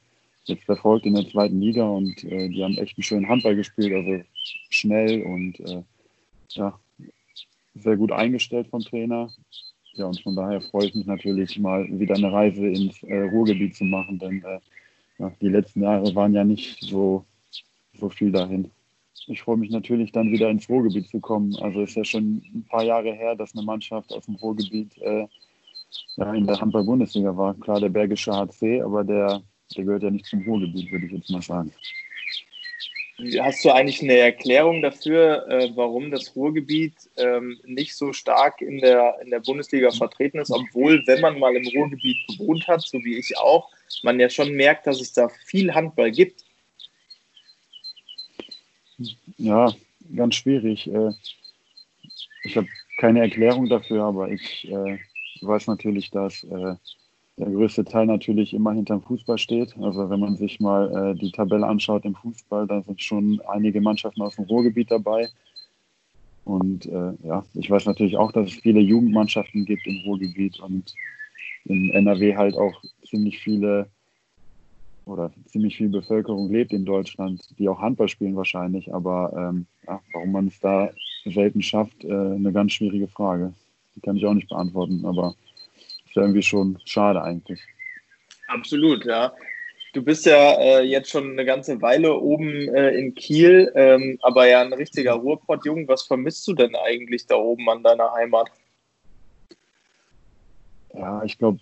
jetzt 0.46 0.64
verfolgt 0.64 1.06
in 1.06 1.16
der 1.16 1.28
zweiten 1.28 1.60
Liga 1.60 1.84
und 1.84 2.24
äh, 2.24 2.50
die 2.50 2.64
haben 2.64 2.78
echt 2.78 2.98
einen 2.98 3.04
schönen 3.04 3.28
Handball 3.28 3.56
gespielt, 3.56 3.94
also 3.94 4.24
schnell 4.70 5.24
und 5.24 5.60
äh, 5.60 5.84
ja, 6.52 6.80
sehr 7.82 7.98
gut 7.98 8.12
eingestellt 8.12 8.68
vom 8.68 8.82
Trainer. 8.82 9.30
Ja, 9.94 10.06
und 10.06 10.22
von 10.22 10.36
daher 10.36 10.62
freue 10.62 10.86
ich 10.86 10.96
mich 10.96 11.08
natürlich 11.08 11.58
mal 11.58 11.88
wieder 12.00 12.16
eine 12.16 12.32
Reise 12.32 12.68
ins 12.68 13.02
äh, 13.04 13.22
Ruhrgebiet 13.30 13.76
zu 13.76 13.84
machen, 13.84 14.20
denn 14.20 14.44
äh, 14.44 14.60
ja, 15.18 15.32
die 15.42 15.50
letzten 15.50 15.82
Jahre 15.82 16.14
waren 16.14 16.34
ja 16.34 16.44
nicht 16.44 16.80
so, 16.82 17.26
so 17.94 18.10
viel 18.10 18.32
dahin. 18.32 18.72
Ich 19.26 19.42
freue 19.42 19.58
mich 19.58 19.72
natürlich 19.72 20.12
dann 20.12 20.32
wieder 20.32 20.50
ins 20.50 20.70
Ruhrgebiet 20.70 21.10
zu 21.10 21.20
kommen. 21.20 21.56
Also 21.58 21.82
ist 21.82 21.96
ja 21.96 22.06
schon 22.06 22.44
ein 22.54 22.66
paar 22.70 22.84
Jahre 22.84 23.12
her, 23.14 23.36
dass 23.36 23.56
eine 23.56 23.66
Mannschaft 23.66 24.14
aus 24.14 24.26
dem 24.26 24.36
Ruhrgebiet 24.36 24.98
äh, 25.00 25.28
ja, 26.18 26.34
in 26.34 26.46
der 26.46 26.62
Handball-Bundesliga 26.62 27.36
war. 27.36 27.56
Klar, 27.56 27.80
der 27.80 27.90
Bergische 27.90 28.32
HC, 28.32 28.82
aber 28.82 29.04
der, 29.04 29.42
der 29.76 29.84
gehört 29.84 30.04
ja 30.04 30.12
nicht 30.12 30.26
zum 30.26 30.44
Ruhrgebiet, 30.44 30.92
würde 30.92 31.08
ich 31.08 31.12
jetzt 31.12 31.32
mal 31.32 31.42
sagen. 31.42 31.72
Hast 33.40 33.66
du 33.66 33.72
eigentlich 33.72 34.02
eine 34.04 34.18
Erklärung 34.18 34.84
dafür, 34.84 35.48
äh, 35.50 35.72
warum 35.74 36.12
das 36.12 36.36
Ruhrgebiet 36.36 36.94
ähm, 37.18 37.60
nicht 37.66 37.96
so 37.96 38.14
stark 38.14 38.62
in 38.62 38.78
der, 38.78 39.16
in 39.24 39.32
der 39.32 39.40
Bundesliga 39.40 39.90
vertreten 39.90 40.38
ist, 40.38 40.52
obwohl, 40.52 41.02
wenn 41.08 41.22
man 41.22 41.40
mal 41.40 41.56
im 41.56 41.68
Ruhrgebiet 41.68 42.18
gewohnt 42.28 42.68
hat, 42.68 42.84
so 42.84 43.00
wie 43.00 43.18
ich 43.18 43.36
auch, 43.38 43.72
man 44.04 44.20
ja 44.20 44.30
schon 44.30 44.54
merkt, 44.54 44.86
dass 44.86 45.02
es 45.02 45.14
da 45.14 45.30
viel 45.46 45.74
Handball 45.74 46.12
gibt? 46.12 46.46
Ja, 49.38 49.74
ganz 50.16 50.36
schwierig. 50.36 50.86
Äh, 50.86 51.12
ich 52.44 52.56
habe 52.56 52.68
keine 53.00 53.22
Erklärung 53.22 53.68
dafür, 53.68 54.04
aber 54.04 54.30
ich 54.30 54.70
äh, 54.70 55.00
weiß 55.42 55.66
natürlich, 55.66 56.12
dass 56.12 56.44
äh, 56.44 56.76
der 57.38 57.52
größte 57.52 57.86
Teil 57.86 58.08
natürlich 58.08 58.54
immer 58.54 58.74
hinterm 58.74 59.02
Fußball 59.04 59.38
steht. 59.38 59.78
Also 59.80 60.10
wenn 60.10 60.20
man 60.20 60.38
sich 60.38 60.60
mal 60.60 61.12
äh, 61.12 61.16
die 61.16 61.32
Tabelle 61.32 61.68
anschaut 61.68 62.04
im 62.06 62.16
Fußball, 62.16 62.66
da 62.66 62.82
sind 62.82 63.02
schon 63.02 63.40
einige 63.48 63.80
Mannschaften 63.80 64.22
aus 64.24 64.36
dem 64.36 64.46
Ruhrgebiet 64.46 64.90
dabei. 64.90 65.30
Und 66.46 66.86
äh, 66.88 67.14
ja, 67.24 67.46
ich 67.54 67.70
weiß 67.70 67.86
natürlich 67.86 68.18
auch, 68.18 68.32
dass 68.32 68.48
es 68.48 68.56
viele 68.56 68.80
Jugendmannschaften 68.80 69.66
gibt 69.66 69.86
im 69.86 70.00
Ruhrgebiet 70.06 70.60
und 70.60 70.94
in 71.66 71.92
NRW 71.92 72.36
halt 72.36 72.56
auch 72.56 72.82
ziemlich 73.06 73.38
viele 73.40 73.88
oder 75.06 75.32
ziemlich 75.46 75.78
viel 75.78 75.90
Bevölkerung 75.90 76.50
lebt 76.52 76.74
in 76.74 76.86
Deutschland, 76.86 77.42
die 77.60 77.70
auch 77.70 77.80
Handball 77.80 78.08
spielen 78.08 78.36
wahrscheinlich. 78.36 78.94
Aber 78.94 79.32
ähm, 79.38 79.68
ja, 79.86 80.02
warum 80.14 80.32
man 80.32 80.48
es 80.48 80.60
da 80.60 80.90
selten 81.26 81.62
schafft, 81.62 82.04
äh, 82.04 82.12
eine 82.12 82.52
ganz 82.52 82.74
schwierige 82.74 83.08
Frage. 83.08 83.54
Die 83.96 84.02
kann 84.02 84.18
ich 84.18 84.26
auch 84.26 84.34
nicht 84.34 84.50
beantworten, 84.50 85.06
aber 85.06 85.36
ja 86.18 86.24
irgendwie 86.24 86.44
schon 86.44 86.80
schade 86.86 87.22
eigentlich. 87.22 87.62
Absolut, 88.48 89.06
ja. 89.06 89.34
Du 89.94 90.04
bist 90.04 90.26
ja 90.26 90.54
äh, 90.60 90.84
jetzt 90.84 91.10
schon 91.10 91.32
eine 91.32 91.46
ganze 91.46 91.82
Weile 91.82 92.14
oben 92.14 92.68
äh, 92.76 92.92
in 92.92 93.16
Kiel, 93.16 93.72
ähm, 93.76 94.20
aber 94.22 94.48
ja 94.48 94.62
ein 94.62 94.74
richtiger 94.74 95.14
Ruhrpott-Jung. 95.14 95.88
Was 95.88 96.04
vermisst 96.04 96.48
du 96.48 96.54
denn 96.54 96.76
eigentlich 96.76 97.26
da 97.26 97.36
oben 97.36 97.68
an 97.70 97.84
deiner 97.84 98.12
Heimat? 98.14 98.52
Ja, 100.94 101.24
ich 101.24 101.38
glaube, 101.38 101.60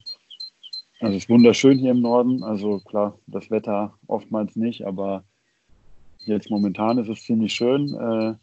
also 0.99 1.15
es 1.15 1.23
ist 1.23 1.29
wunderschön 1.29 1.77
hier 1.77 1.91
im 1.91 2.01
Norden. 2.01 2.43
Also 2.43 2.79
klar, 2.79 3.17
das 3.27 3.51
Wetter 3.51 3.93
oftmals 4.07 4.55
nicht, 4.55 4.85
aber 4.85 5.23
jetzt 6.25 6.49
momentan 6.49 6.97
ist 6.97 7.09
es 7.09 7.23
ziemlich 7.23 7.53
schön. 7.53 7.93
Äh, 7.93 8.35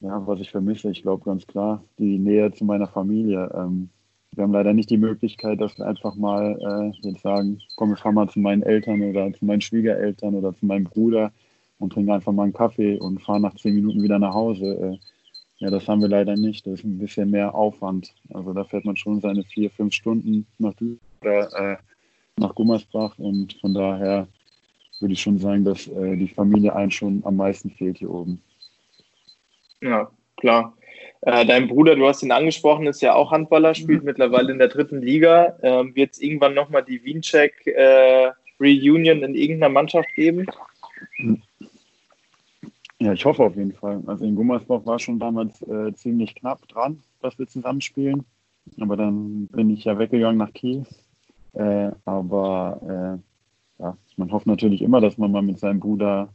ja, 0.00 0.26
was 0.26 0.40
ich 0.40 0.50
vermisse, 0.50 0.90
ich 0.90 1.02
glaube 1.02 1.24
ganz 1.24 1.46
klar, 1.46 1.82
die 1.98 2.18
Nähe 2.18 2.52
zu 2.52 2.64
meiner 2.64 2.86
Familie. 2.86 3.50
Ähm, 3.54 3.90
wir 4.32 4.44
haben 4.44 4.52
leider 4.52 4.74
nicht 4.74 4.90
die 4.90 4.98
Möglichkeit, 4.98 5.60
dass 5.60 5.78
wir 5.78 5.86
einfach 5.86 6.14
mal 6.14 6.92
äh, 7.02 7.08
jetzt 7.08 7.22
sagen, 7.22 7.60
komm, 7.76 7.94
ich 7.94 8.00
fahre 8.00 8.14
mal 8.14 8.28
zu 8.28 8.40
meinen 8.40 8.62
Eltern 8.62 9.02
oder 9.02 9.32
zu 9.32 9.44
meinen 9.44 9.60
Schwiegereltern 9.60 10.34
oder 10.34 10.54
zu 10.54 10.66
meinem 10.66 10.84
Bruder 10.84 11.32
und 11.78 11.92
trinke 11.92 12.12
einfach 12.12 12.32
mal 12.32 12.44
einen 12.44 12.52
Kaffee 12.52 12.98
und 12.98 13.22
fahre 13.22 13.40
nach 13.40 13.54
zehn 13.54 13.74
Minuten 13.74 14.02
wieder 14.02 14.18
nach 14.18 14.34
Hause. 14.34 14.66
Äh, 14.66 14.98
ja, 15.58 15.70
das 15.70 15.88
haben 15.88 16.02
wir 16.02 16.08
leider 16.08 16.36
nicht. 16.36 16.66
Das 16.66 16.80
ist 16.80 16.84
ein 16.84 16.98
bisschen 16.98 17.30
mehr 17.30 17.54
Aufwand. 17.54 18.14
Also 18.32 18.52
da 18.52 18.64
fährt 18.64 18.84
man 18.84 18.96
schon 18.96 19.20
seine 19.20 19.42
vier, 19.44 19.70
fünf 19.70 19.94
Stunden 19.94 20.46
nach 20.58 20.74
äh, 21.22 21.76
nach 22.38 22.54
Gummersbach 22.54 23.18
und 23.18 23.54
von 23.54 23.72
daher 23.72 24.28
würde 25.00 25.14
ich 25.14 25.22
schon 25.22 25.38
sagen, 25.38 25.64
dass 25.64 25.86
äh, 25.88 26.16
die 26.16 26.28
Familie 26.28 26.74
einen 26.74 26.90
schon 26.90 27.22
am 27.24 27.36
meisten 27.36 27.70
fehlt 27.70 27.98
hier 27.98 28.10
oben. 28.10 28.42
Ja, 29.80 30.10
klar. 30.36 30.75
Äh, 31.22 31.46
dein 31.46 31.68
Bruder, 31.68 31.96
du 31.96 32.06
hast 32.06 32.22
ihn 32.22 32.32
angesprochen, 32.32 32.86
ist 32.86 33.02
ja 33.02 33.14
auch 33.14 33.32
Handballer, 33.32 33.74
spielt 33.74 34.00
mhm. 34.00 34.06
mittlerweile 34.06 34.52
in 34.52 34.58
der 34.58 34.68
dritten 34.68 35.02
Liga. 35.02 35.58
Ähm, 35.62 35.94
Wird 35.94 36.12
es 36.12 36.20
irgendwann 36.20 36.54
nochmal 36.54 36.84
die 36.84 37.02
Wiencheck 37.04 37.66
äh, 37.66 38.30
Reunion 38.60 39.22
in 39.22 39.34
irgendeiner 39.34 39.72
Mannschaft 39.72 40.08
geben? 40.14 40.46
Ja, 42.98 43.12
ich 43.12 43.24
hoffe 43.24 43.42
auf 43.42 43.56
jeden 43.56 43.72
Fall. 43.72 44.02
Also 44.06 44.24
in 44.24 44.36
Gummersbach 44.36 44.86
war 44.86 44.98
schon 44.98 45.18
damals 45.18 45.60
äh, 45.62 45.92
ziemlich 45.94 46.34
knapp 46.34 46.66
dran, 46.68 47.02
dass 47.20 47.38
wir 47.38 47.46
zusammenspielen. 47.46 48.24
Aber 48.80 48.96
dann 48.96 49.48
bin 49.48 49.70
ich 49.70 49.84
ja 49.84 49.98
weggegangen 49.98 50.38
nach 50.38 50.52
Kiel. 50.52 50.84
Äh, 51.52 51.90
aber 52.04 53.20
äh, 53.78 53.82
ja, 53.82 53.96
man 54.16 54.32
hofft 54.32 54.46
natürlich 54.46 54.82
immer, 54.82 55.00
dass 55.00 55.18
man 55.18 55.30
mal 55.30 55.42
mit 55.42 55.58
seinem 55.58 55.80
Bruder, 55.80 56.32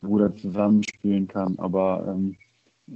Bruder 0.00 0.34
zusammenspielen 0.34 1.28
kann. 1.28 1.58
Aber 1.58 2.06
ähm, 2.08 2.36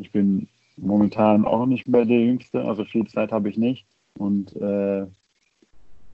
ich 0.00 0.10
bin 0.10 0.48
momentan 0.76 1.44
auch 1.44 1.66
nicht 1.66 1.86
mehr 1.88 2.04
der 2.04 2.20
Jüngste, 2.20 2.64
also 2.64 2.84
viel 2.84 3.06
Zeit 3.06 3.32
habe 3.32 3.48
ich 3.48 3.56
nicht. 3.56 3.86
Und 4.18 4.54
äh, 4.56 5.06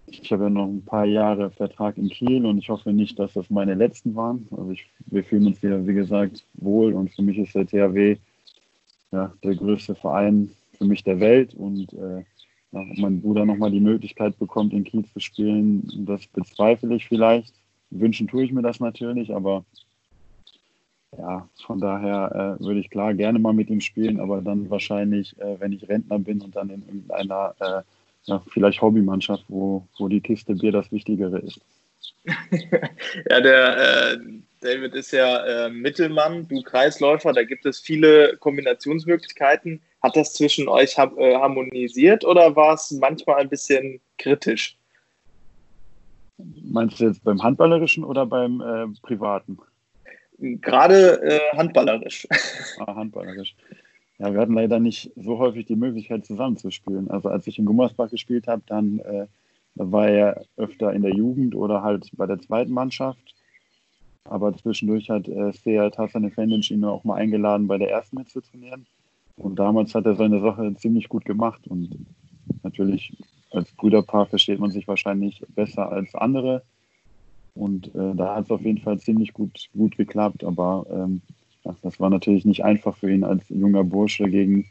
ich 0.07 0.33
habe 0.33 0.45
ja 0.45 0.51
noch 0.51 0.67
ein 0.67 0.85
paar 0.85 1.05
Jahre 1.05 1.51
Vertrag 1.51 1.97
in 1.97 2.09
Kiel 2.09 2.45
und 2.45 2.59
ich 2.59 2.69
hoffe 2.69 2.93
nicht, 2.93 3.19
dass 3.19 3.35
das 3.35 3.49
meine 3.51 3.75
letzten 3.75 4.15
waren. 4.17 4.49
Also 4.51 4.71
ich, 4.71 4.87
wir 5.07 5.25
fühlen 5.25 5.47
uns 5.47 5.61
hier, 5.61 5.87
wie 5.87 5.95
gesagt, 5.95 6.45
wohl 6.55 6.95
und 6.95 7.11
für 7.15 7.23
mich 7.23 7.39
ist 7.39 7.55
der 7.55 7.67
THW 7.67 8.17
ja, 9.13 9.33
der 9.43 9.55
größte 9.55 9.95
Verein 9.95 10.51
für 10.77 10.85
mich 10.85 11.05
der 11.05 11.21
Welt 11.21 11.55
und 11.55 11.93
äh, 11.93 12.25
ja, 12.73 12.81
ob 12.81 12.99
mein 12.99 13.21
Bruder 13.21 13.45
nochmal 13.45 13.71
die 13.71 13.81
Möglichkeit 13.81 14.39
bekommt, 14.39 14.73
in 14.73 14.85
Kiel 14.85 15.05
zu 15.05 15.19
spielen, 15.19 16.07
das 16.07 16.27
bezweifle 16.29 16.95
ich 16.95 17.07
vielleicht. 17.07 17.53
Wünschen 17.91 18.29
tue 18.29 18.45
ich 18.45 18.53
mir 18.53 18.63
das 18.63 18.79
natürlich, 18.79 19.35
aber 19.35 19.65
ja, 21.21 21.49
von 21.67 21.81
daher 21.81 22.57
äh, 22.61 22.65
würde 22.65 22.81
ich 22.81 22.89
klar 22.89 23.13
gerne 23.13 23.39
mal 23.39 23.53
mit 23.53 23.69
ihm 23.69 23.81
spielen, 23.81 24.21
aber 24.21 24.41
dann 24.41 24.71
wahrscheinlich, 24.71 25.39
äh, 25.39 25.61
wenn 25.61 25.73
ich 25.73 25.89
Rentner 25.89 26.19
bin 26.19 26.41
und 26.41 26.57
dann 26.57 26.71
in 26.71 26.83
irgendeiner, 26.87 27.55
äh, 27.61 27.83
ja, 28.25 28.43
vielleicht 28.49 28.81
Hobbymannschaft, 28.81 29.45
wo, 29.49 29.87
wo 29.99 30.09
die 30.09 30.21
Kiste 30.21 30.55
Bier 30.55 30.73
das 30.73 30.91
Wichtigere 30.93 31.39
ist. 31.39 31.61
ja, 32.25 33.41
der 33.41 34.13
äh, 34.13 34.19
David 34.61 34.95
ist 34.95 35.13
ja 35.13 35.67
äh, 35.67 35.71
Mittelmann, 35.71 36.49
du 36.49 36.63
Kreisläufer, 36.63 37.33
da 37.33 37.43
gibt 37.45 37.67
es 37.67 37.81
viele 37.81 38.37
Kombinationsmöglichkeiten. 38.39 39.83
Hat 40.03 40.17
das 40.17 40.33
zwischen 40.33 40.69
euch 40.69 40.97
ha 40.97 41.13
äh, 41.19 41.35
harmonisiert 41.35 42.25
oder 42.25 42.57
war 42.57 42.75
es 42.75 42.91
manchmal 42.93 43.41
ein 43.41 43.51
bisschen 43.51 44.01
kritisch? 44.17 44.77
Meinst 46.63 46.99
du 46.99 47.05
jetzt 47.05 47.23
beim 47.25 47.43
Handballerischen 47.43 48.05
oder 48.05 48.25
beim 48.25 48.97
Privaten? 49.03 49.59
Gerade 50.41 51.23
äh, 51.23 51.57
handballerisch. 51.57 52.27
Ah, 52.79 52.95
handballerisch. 52.95 53.55
Ja, 54.19 54.33
wir 54.33 54.41
hatten 54.41 54.55
leider 54.55 54.81
nicht 54.81 55.13
so 55.17 55.39
häufig 55.39 55.67
die 55.67 55.77
Möglichkeit 55.77 56.25
zusammenzuspielen. 56.25 57.11
Also 57.11 57.29
als 57.29 57.47
ich 57.47 57.59
in 57.59 57.65
Gummersbach 57.65 58.11
gespielt 58.11 58.47
habe, 58.49 58.63
dann 58.67 58.99
äh, 59.01 59.27
war 59.75 60.09
er 60.09 60.43
öfter 60.57 60.93
in 60.93 61.03
der 61.03 61.15
Jugend 61.15 61.55
oder 61.55 61.83
halt 61.83 62.11
bei 62.17 62.27
der 62.27 62.39
zweiten 62.39 62.73
Mannschaft. 62.73 63.35
Aber 64.25 64.55
zwischendurch 64.57 65.11
hat 65.11 65.29
äh, 65.29 65.53
Seat 65.53 65.99
Hassan 65.99 66.25
Efendic 66.25 66.71
ihn 66.71 66.85
auch 66.85 67.05
mal 67.05 67.17
eingeladen, 67.17 67.67
bei 67.67 67.79
der 67.79 67.91
ersten 67.91 68.17
mitzutrainieren. 68.17 68.87
Und 69.37 69.59
damals 69.59 69.95
hat 69.95 70.07
er 70.07 70.17
seine 70.17 70.41
Sache 70.41 70.75
ziemlich 70.77 71.09
gut 71.09 71.25
gemacht. 71.25 71.67
Und 71.67 72.07
natürlich 72.63 73.17
als 73.51 73.73
Brüderpaar 73.73 74.27
versteht 74.27 74.61
man 74.61 74.71
sich 74.71 74.87
wahrscheinlich 74.87 75.43
besser 75.49 75.91
als 75.91 76.15
andere. 76.15 76.63
Und 77.55 77.95
äh, 77.95 78.15
da 78.15 78.37
hat 78.37 78.45
es 78.45 78.51
auf 78.51 78.63
jeden 78.63 78.79
Fall 78.79 78.99
ziemlich 78.99 79.33
gut, 79.33 79.69
gut 79.77 79.97
geklappt. 79.97 80.45
Aber 80.45 80.87
ähm, 80.91 81.21
ja, 81.65 81.77
das 81.83 82.01
war 82.01 82.11
natürlich 82.11 82.45
nicht 82.45 82.65
einfach 82.65 82.97
für 82.97 83.11
ihn 83.11 83.25
als 83.25 83.49
junger 83.49 83.85
Bursche 83.85 84.29
gegen 84.29 84.67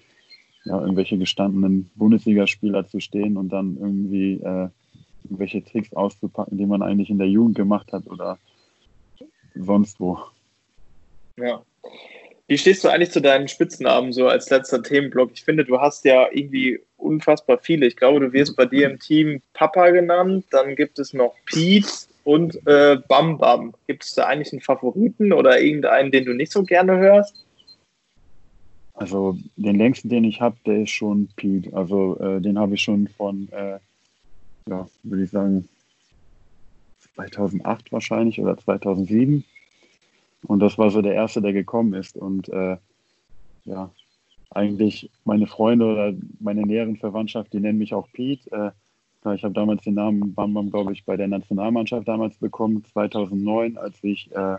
ja, 0.65 0.79
irgendwelche 0.79 1.17
gestandenen 1.17 1.89
Bundesligaspieler 1.95 2.87
zu 2.87 2.99
stehen 2.99 3.37
und 3.37 3.49
dann 3.49 3.77
irgendwie 3.79 4.33
äh, 4.33 4.69
irgendwelche 5.23 5.63
Tricks 5.63 5.93
auszupacken, 5.93 6.57
die 6.57 6.65
man 6.65 6.81
eigentlich 6.81 7.09
in 7.09 7.17
der 7.17 7.27
Jugend 7.27 7.55
gemacht 7.55 7.91
hat 7.93 8.07
oder 8.07 8.37
sonst 9.55 9.99
wo. 9.99 10.19
Ja. 11.37 11.63
Wie 12.47 12.57
stehst 12.57 12.83
du 12.83 12.89
eigentlich 12.89 13.11
zu 13.11 13.21
deinen 13.21 13.47
Spitznamen 13.47 14.11
so 14.11 14.27
als 14.27 14.49
letzter 14.49 14.81
Themenblock? 14.81 15.31
Ich 15.33 15.43
finde, 15.43 15.65
du 15.65 15.79
hast 15.79 16.03
ja 16.03 16.27
irgendwie 16.31 16.79
unfassbar 16.97 17.59
viele. 17.59 17.85
Ich 17.85 17.95
glaube, 17.95 18.19
du 18.19 18.33
wirst 18.33 18.55
bei 18.55 18.65
dir 18.65 18.89
im 18.89 18.99
Team 18.99 19.41
Papa 19.53 19.91
genannt, 19.91 20.45
dann 20.49 20.75
gibt 20.75 20.97
es 20.97 21.13
noch 21.13 21.35
Pete, 21.45 21.87
und 22.29 22.67
äh, 22.67 22.97
Bam 23.07 23.39
Bam. 23.39 23.73
Gibt 23.87 24.03
es 24.03 24.13
da 24.13 24.27
eigentlich 24.27 24.53
einen 24.53 24.61
Favoriten 24.61 25.33
oder 25.33 25.59
irgendeinen, 25.59 26.11
den 26.11 26.25
du 26.25 26.33
nicht 26.35 26.51
so 26.51 26.61
gerne 26.61 26.95
hörst? 26.99 27.43
Also 28.93 29.35
den 29.55 29.77
längsten, 29.77 30.09
den 30.09 30.25
ich 30.25 30.39
habe, 30.39 30.55
der 30.63 30.83
ist 30.83 30.91
schon 30.91 31.29
Pete. 31.35 31.75
Also 31.75 32.19
äh, 32.19 32.39
den 32.39 32.59
habe 32.59 32.75
ich 32.75 32.83
schon 32.83 33.07
von, 33.07 33.49
äh, 33.51 33.79
ja, 34.69 34.87
würde 35.01 35.23
ich 35.23 35.31
sagen, 35.31 35.67
2008 37.15 37.91
wahrscheinlich 37.91 38.39
oder 38.39 38.55
2007. 38.55 39.43
Und 40.43 40.59
das 40.59 40.77
war 40.77 40.91
so 40.91 41.01
der 41.01 41.15
erste, 41.15 41.41
der 41.41 41.53
gekommen 41.53 41.95
ist. 41.95 42.15
Und 42.15 42.47
äh, 42.49 42.77
ja, 43.65 43.89
eigentlich 44.51 45.09
meine 45.25 45.47
Freunde 45.47 45.85
oder 45.85 46.13
meine 46.39 46.61
näheren 46.61 46.95
Verwandtschaft, 46.95 47.53
die 47.53 47.59
nennen 47.59 47.79
mich 47.79 47.95
auch 47.95 48.07
Pete. 48.13 48.73
Ich 49.25 49.43
habe 49.43 49.53
damals 49.53 49.83
den 49.83 49.95
Namen 49.95 50.33
Bam 50.33 50.53
Bam, 50.53 50.71
glaube 50.71 50.93
ich, 50.93 51.03
bei 51.03 51.17
der 51.17 51.27
Nationalmannschaft 51.27 52.07
damals 52.07 52.37
bekommen, 52.37 52.83
2009, 52.85 53.77
als 53.77 54.01
ich 54.01 54.31
äh, 54.31 54.57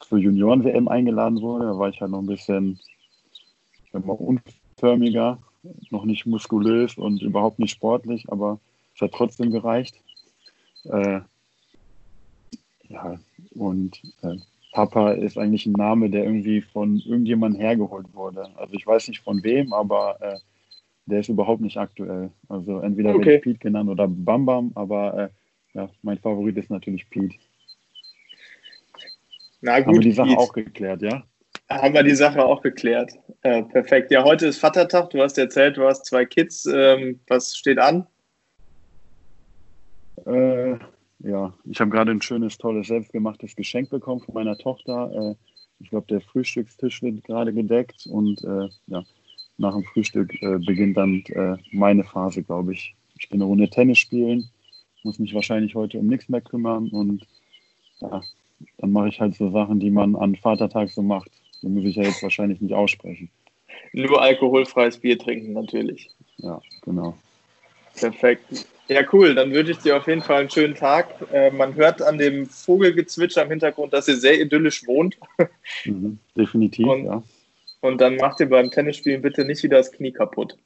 zur 0.00 0.18
Junioren-WM 0.18 0.88
eingeladen 0.88 1.40
wurde. 1.40 1.66
Da 1.66 1.78
war 1.78 1.88
ich 1.88 2.00
halt 2.00 2.10
noch 2.10 2.18
ein 2.18 2.26
bisschen 2.26 2.80
mal, 3.92 4.12
unförmiger, 4.12 5.38
noch 5.90 6.04
nicht 6.04 6.26
muskulös 6.26 6.96
und 6.96 7.22
überhaupt 7.22 7.60
nicht 7.60 7.70
sportlich, 7.70 8.24
aber 8.28 8.58
es 8.94 9.02
hat 9.02 9.12
trotzdem 9.12 9.52
gereicht. 9.52 9.94
Äh, 10.84 11.20
ja, 12.88 13.20
und 13.54 14.02
äh, 14.22 14.36
Papa 14.72 15.12
ist 15.12 15.38
eigentlich 15.38 15.66
ein 15.66 15.72
Name, 15.72 16.10
der 16.10 16.24
irgendwie 16.24 16.60
von 16.60 16.98
irgendjemandem 16.98 17.60
hergeholt 17.60 18.12
wurde. 18.14 18.48
Also 18.56 18.74
ich 18.74 18.86
weiß 18.86 19.08
nicht 19.08 19.20
von 19.20 19.42
wem, 19.44 19.72
aber 19.72 20.20
äh, 20.20 20.38
der 21.10 21.20
ist 21.20 21.28
überhaupt 21.28 21.60
nicht 21.60 21.76
aktuell. 21.76 22.30
Also 22.48 22.78
entweder 22.80 23.10
okay. 23.10 23.18
werde 23.18 23.36
ich 23.36 23.42
Pete 23.42 23.58
genannt 23.58 23.90
oder 23.90 24.08
Bam 24.08 24.46
Bam, 24.46 24.72
aber 24.74 25.18
äh, 25.18 25.28
ja, 25.78 25.90
mein 26.02 26.18
Favorit 26.18 26.56
ist 26.56 26.70
natürlich 26.70 27.08
Pete. 27.10 27.36
Na 29.60 29.78
gut, 29.80 29.88
Haben 29.88 29.94
wir 29.94 30.00
die 30.00 30.12
Sache 30.12 30.28
Pete. 30.28 30.38
auch 30.38 30.52
geklärt, 30.52 31.02
ja? 31.02 31.22
Haben 31.68 31.94
wir 31.94 32.02
die 32.02 32.14
Sache 32.14 32.44
auch 32.44 32.62
geklärt. 32.62 33.12
Äh, 33.42 33.62
perfekt. 33.62 34.10
Ja, 34.10 34.24
heute 34.24 34.46
ist 34.46 34.58
Vatertag. 34.58 35.10
Du 35.10 35.22
hast 35.22 35.38
erzählt, 35.38 35.76
du 35.76 35.86
hast 35.86 36.06
zwei 36.06 36.24
Kids. 36.24 36.66
Ähm, 36.66 37.20
was 37.28 37.56
steht 37.56 37.78
an? 37.78 38.06
Äh, 40.26 40.76
ja, 41.20 41.54
ich 41.64 41.80
habe 41.80 41.90
gerade 41.90 42.10
ein 42.10 42.22
schönes, 42.22 42.58
tolles, 42.58 42.88
selbstgemachtes 42.88 43.54
Geschenk 43.54 43.90
bekommen 43.90 44.20
von 44.20 44.34
meiner 44.34 44.56
Tochter. 44.56 45.12
Äh, 45.14 45.34
ich 45.80 45.90
glaube, 45.90 46.06
der 46.08 46.20
Frühstückstisch 46.20 47.02
wird 47.02 47.24
gerade 47.24 47.52
gedeckt 47.52 48.06
und 48.10 48.42
äh, 48.44 48.68
ja, 48.86 49.02
nach 49.60 49.74
dem 49.74 49.84
Frühstück 49.84 50.42
äh, 50.42 50.58
beginnt 50.58 50.96
dann 50.96 51.22
äh, 51.26 51.56
meine 51.70 52.04
Phase, 52.04 52.42
glaube 52.42 52.72
ich. 52.72 52.94
Ich 53.18 53.28
bin 53.28 53.40
eine 53.40 53.44
Runde 53.44 53.68
Tennis 53.68 53.98
spielen, 53.98 54.48
muss 55.02 55.18
mich 55.18 55.34
wahrscheinlich 55.34 55.74
heute 55.74 55.98
um 55.98 56.06
nichts 56.06 56.28
mehr 56.28 56.40
kümmern 56.40 56.88
und 56.88 57.26
ja, 58.00 58.22
dann 58.78 58.92
mache 58.92 59.08
ich 59.08 59.20
halt 59.20 59.34
so 59.34 59.50
Sachen, 59.50 59.78
die 59.78 59.90
man 59.90 60.16
an 60.16 60.34
Vatertag 60.34 60.90
so 60.90 61.02
macht. 61.02 61.30
Die 61.62 61.68
muss 61.68 61.84
ich 61.84 61.96
ja 61.96 62.04
jetzt 62.04 62.22
wahrscheinlich 62.22 62.60
nicht 62.60 62.74
aussprechen. 62.74 63.28
Nur 63.92 64.20
alkoholfreies 64.20 64.98
Bier 64.98 65.18
trinken, 65.18 65.52
natürlich. 65.52 66.10
Ja, 66.38 66.60
genau. 66.82 67.16
Perfekt. 67.94 68.66
Ja, 68.88 69.02
cool. 69.12 69.34
Dann 69.34 69.52
wünsche 69.52 69.72
ich 69.72 69.78
dir 69.78 69.96
auf 69.96 70.06
jeden 70.06 70.22
Fall 70.22 70.40
einen 70.40 70.50
schönen 70.50 70.74
Tag. 70.74 71.08
Äh, 71.32 71.50
man 71.50 71.74
hört 71.74 72.00
an 72.02 72.18
dem 72.18 72.46
Vogelgezwitscher 72.46 73.42
im 73.42 73.50
Hintergrund, 73.50 73.92
dass 73.92 74.08
ihr 74.08 74.16
sehr 74.16 74.40
idyllisch 74.40 74.86
wohnt. 74.86 75.18
Mhm, 75.84 76.18
definitiv, 76.36 76.86
und, 76.86 77.04
ja. 77.04 77.22
Und 77.80 78.00
dann 78.00 78.16
macht 78.16 78.40
ihr 78.40 78.48
beim 78.48 78.70
Tennisspielen 78.70 79.22
bitte 79.22 79.44
nicht 79.44 79.62
wieder 79.62 79.78
das 79.78 79.90
Knie 79.90 80.12
kaputt. 80.12 80.56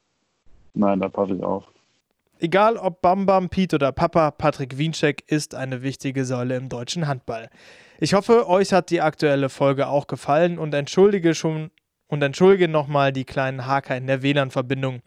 Nein, 0.75 1.01
da 1.01 1.09
passe 1.09 1.35
ich 1.35 1.43
auf. 1.43 1.65
Egal 2.41 2.77
ob 2.77 3.01
Bam 3.01 3.27
Bam, 3.27 3.49
Piet 3.49 3.73
oder 3.75 3.93
Papa, 3.93 4.33
Patrick 4.33 4.77
Wiencheck 4.77 5.23
ist 5.29 5.55
eine 5.55 5.83
wichtige 5.83 6.25
Säule 6.25 6.57
im 6.57 6.69
deutschen 6.69 7.07
Handball. 7.07 7.49
Ich 8.01 8.15
hoffe, 8.15 8.49
euch 8.49 8.73
hat 8.73 8.91
die 8.91 9.01
aktuelle 9.01 9.49
Folge 9.49 9.87
auch 9.87 10.09
gefallen 10.09 10.59
und 10.59 10.75
entschuldige 10.75 11.35
schon 11.35 11.71
und 12.09 12.23
entschuldige 12.23 12.69
nochmal 12.69 13.13
die 13.13 13.25
kleinen 13.25 13.67
Haker 13.67 13.97
in 13.97 14.07
der 14.09 14.23
WLAN-Verbindung. 14.23 15.01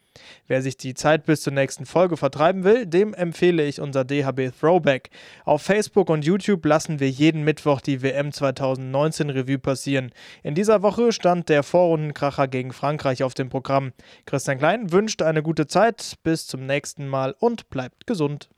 Wer 0.48 0.62
sich 0.62 0.78
die 0.78 0.94
Zeit 0.94 1.26
bis 1.26 1.42
zur 1.42 1.54
nächsten 1.54 1.86
Folge 1.86 2.18
vertreiben 2.18 2.64
will, 2.64 2.86
dem 2.86 3.14
empfehle 3.14 3.66
ich 3.66 3.82
unser 3.82 4.04
DHB 4.04 4.52
Throwback. 4.60 5.10
Auf 5.46 5.62
Facebook 5.62 6.10
und 6.10 6.26
YouTube 6.26 6.66
lassen 6.66 7.00
wir 7.00 7.10
jeden 7.10 7.44
Mittwoch 7.44 7.82
die 7.82 8.02
WM 8.02 8.32
2019 8.32 9.30
Revue 9.30 9.60
passieren. 9.60 10.12
In 10.44 10.56
dieser 10.56 10.82
Woche 10.82 11.12
stand 11.12 11.50
der 11.50 11.64
Vorrundenkracher 11.64 12.48
gegen 12.48 12.74
Frankreich 12.74 13.24
auf 13.24 13.34
dem 13.34 13.50
Programm. 13.50 13.94
Christian 14.26 14.58
Klein 14.58 14.92
wünscht 14.92 15.22
eine 15.22 15.44
gute 15.44 15.68
Zeit, 15.68 16.16
bis 16.24 16.48
zum 16.48 16.66
nächsten 16.66 17.08
Mal 17.08 17.36
und 17.40 17.70
bleibt 17.70 18.08
gesund. 18.08 18.50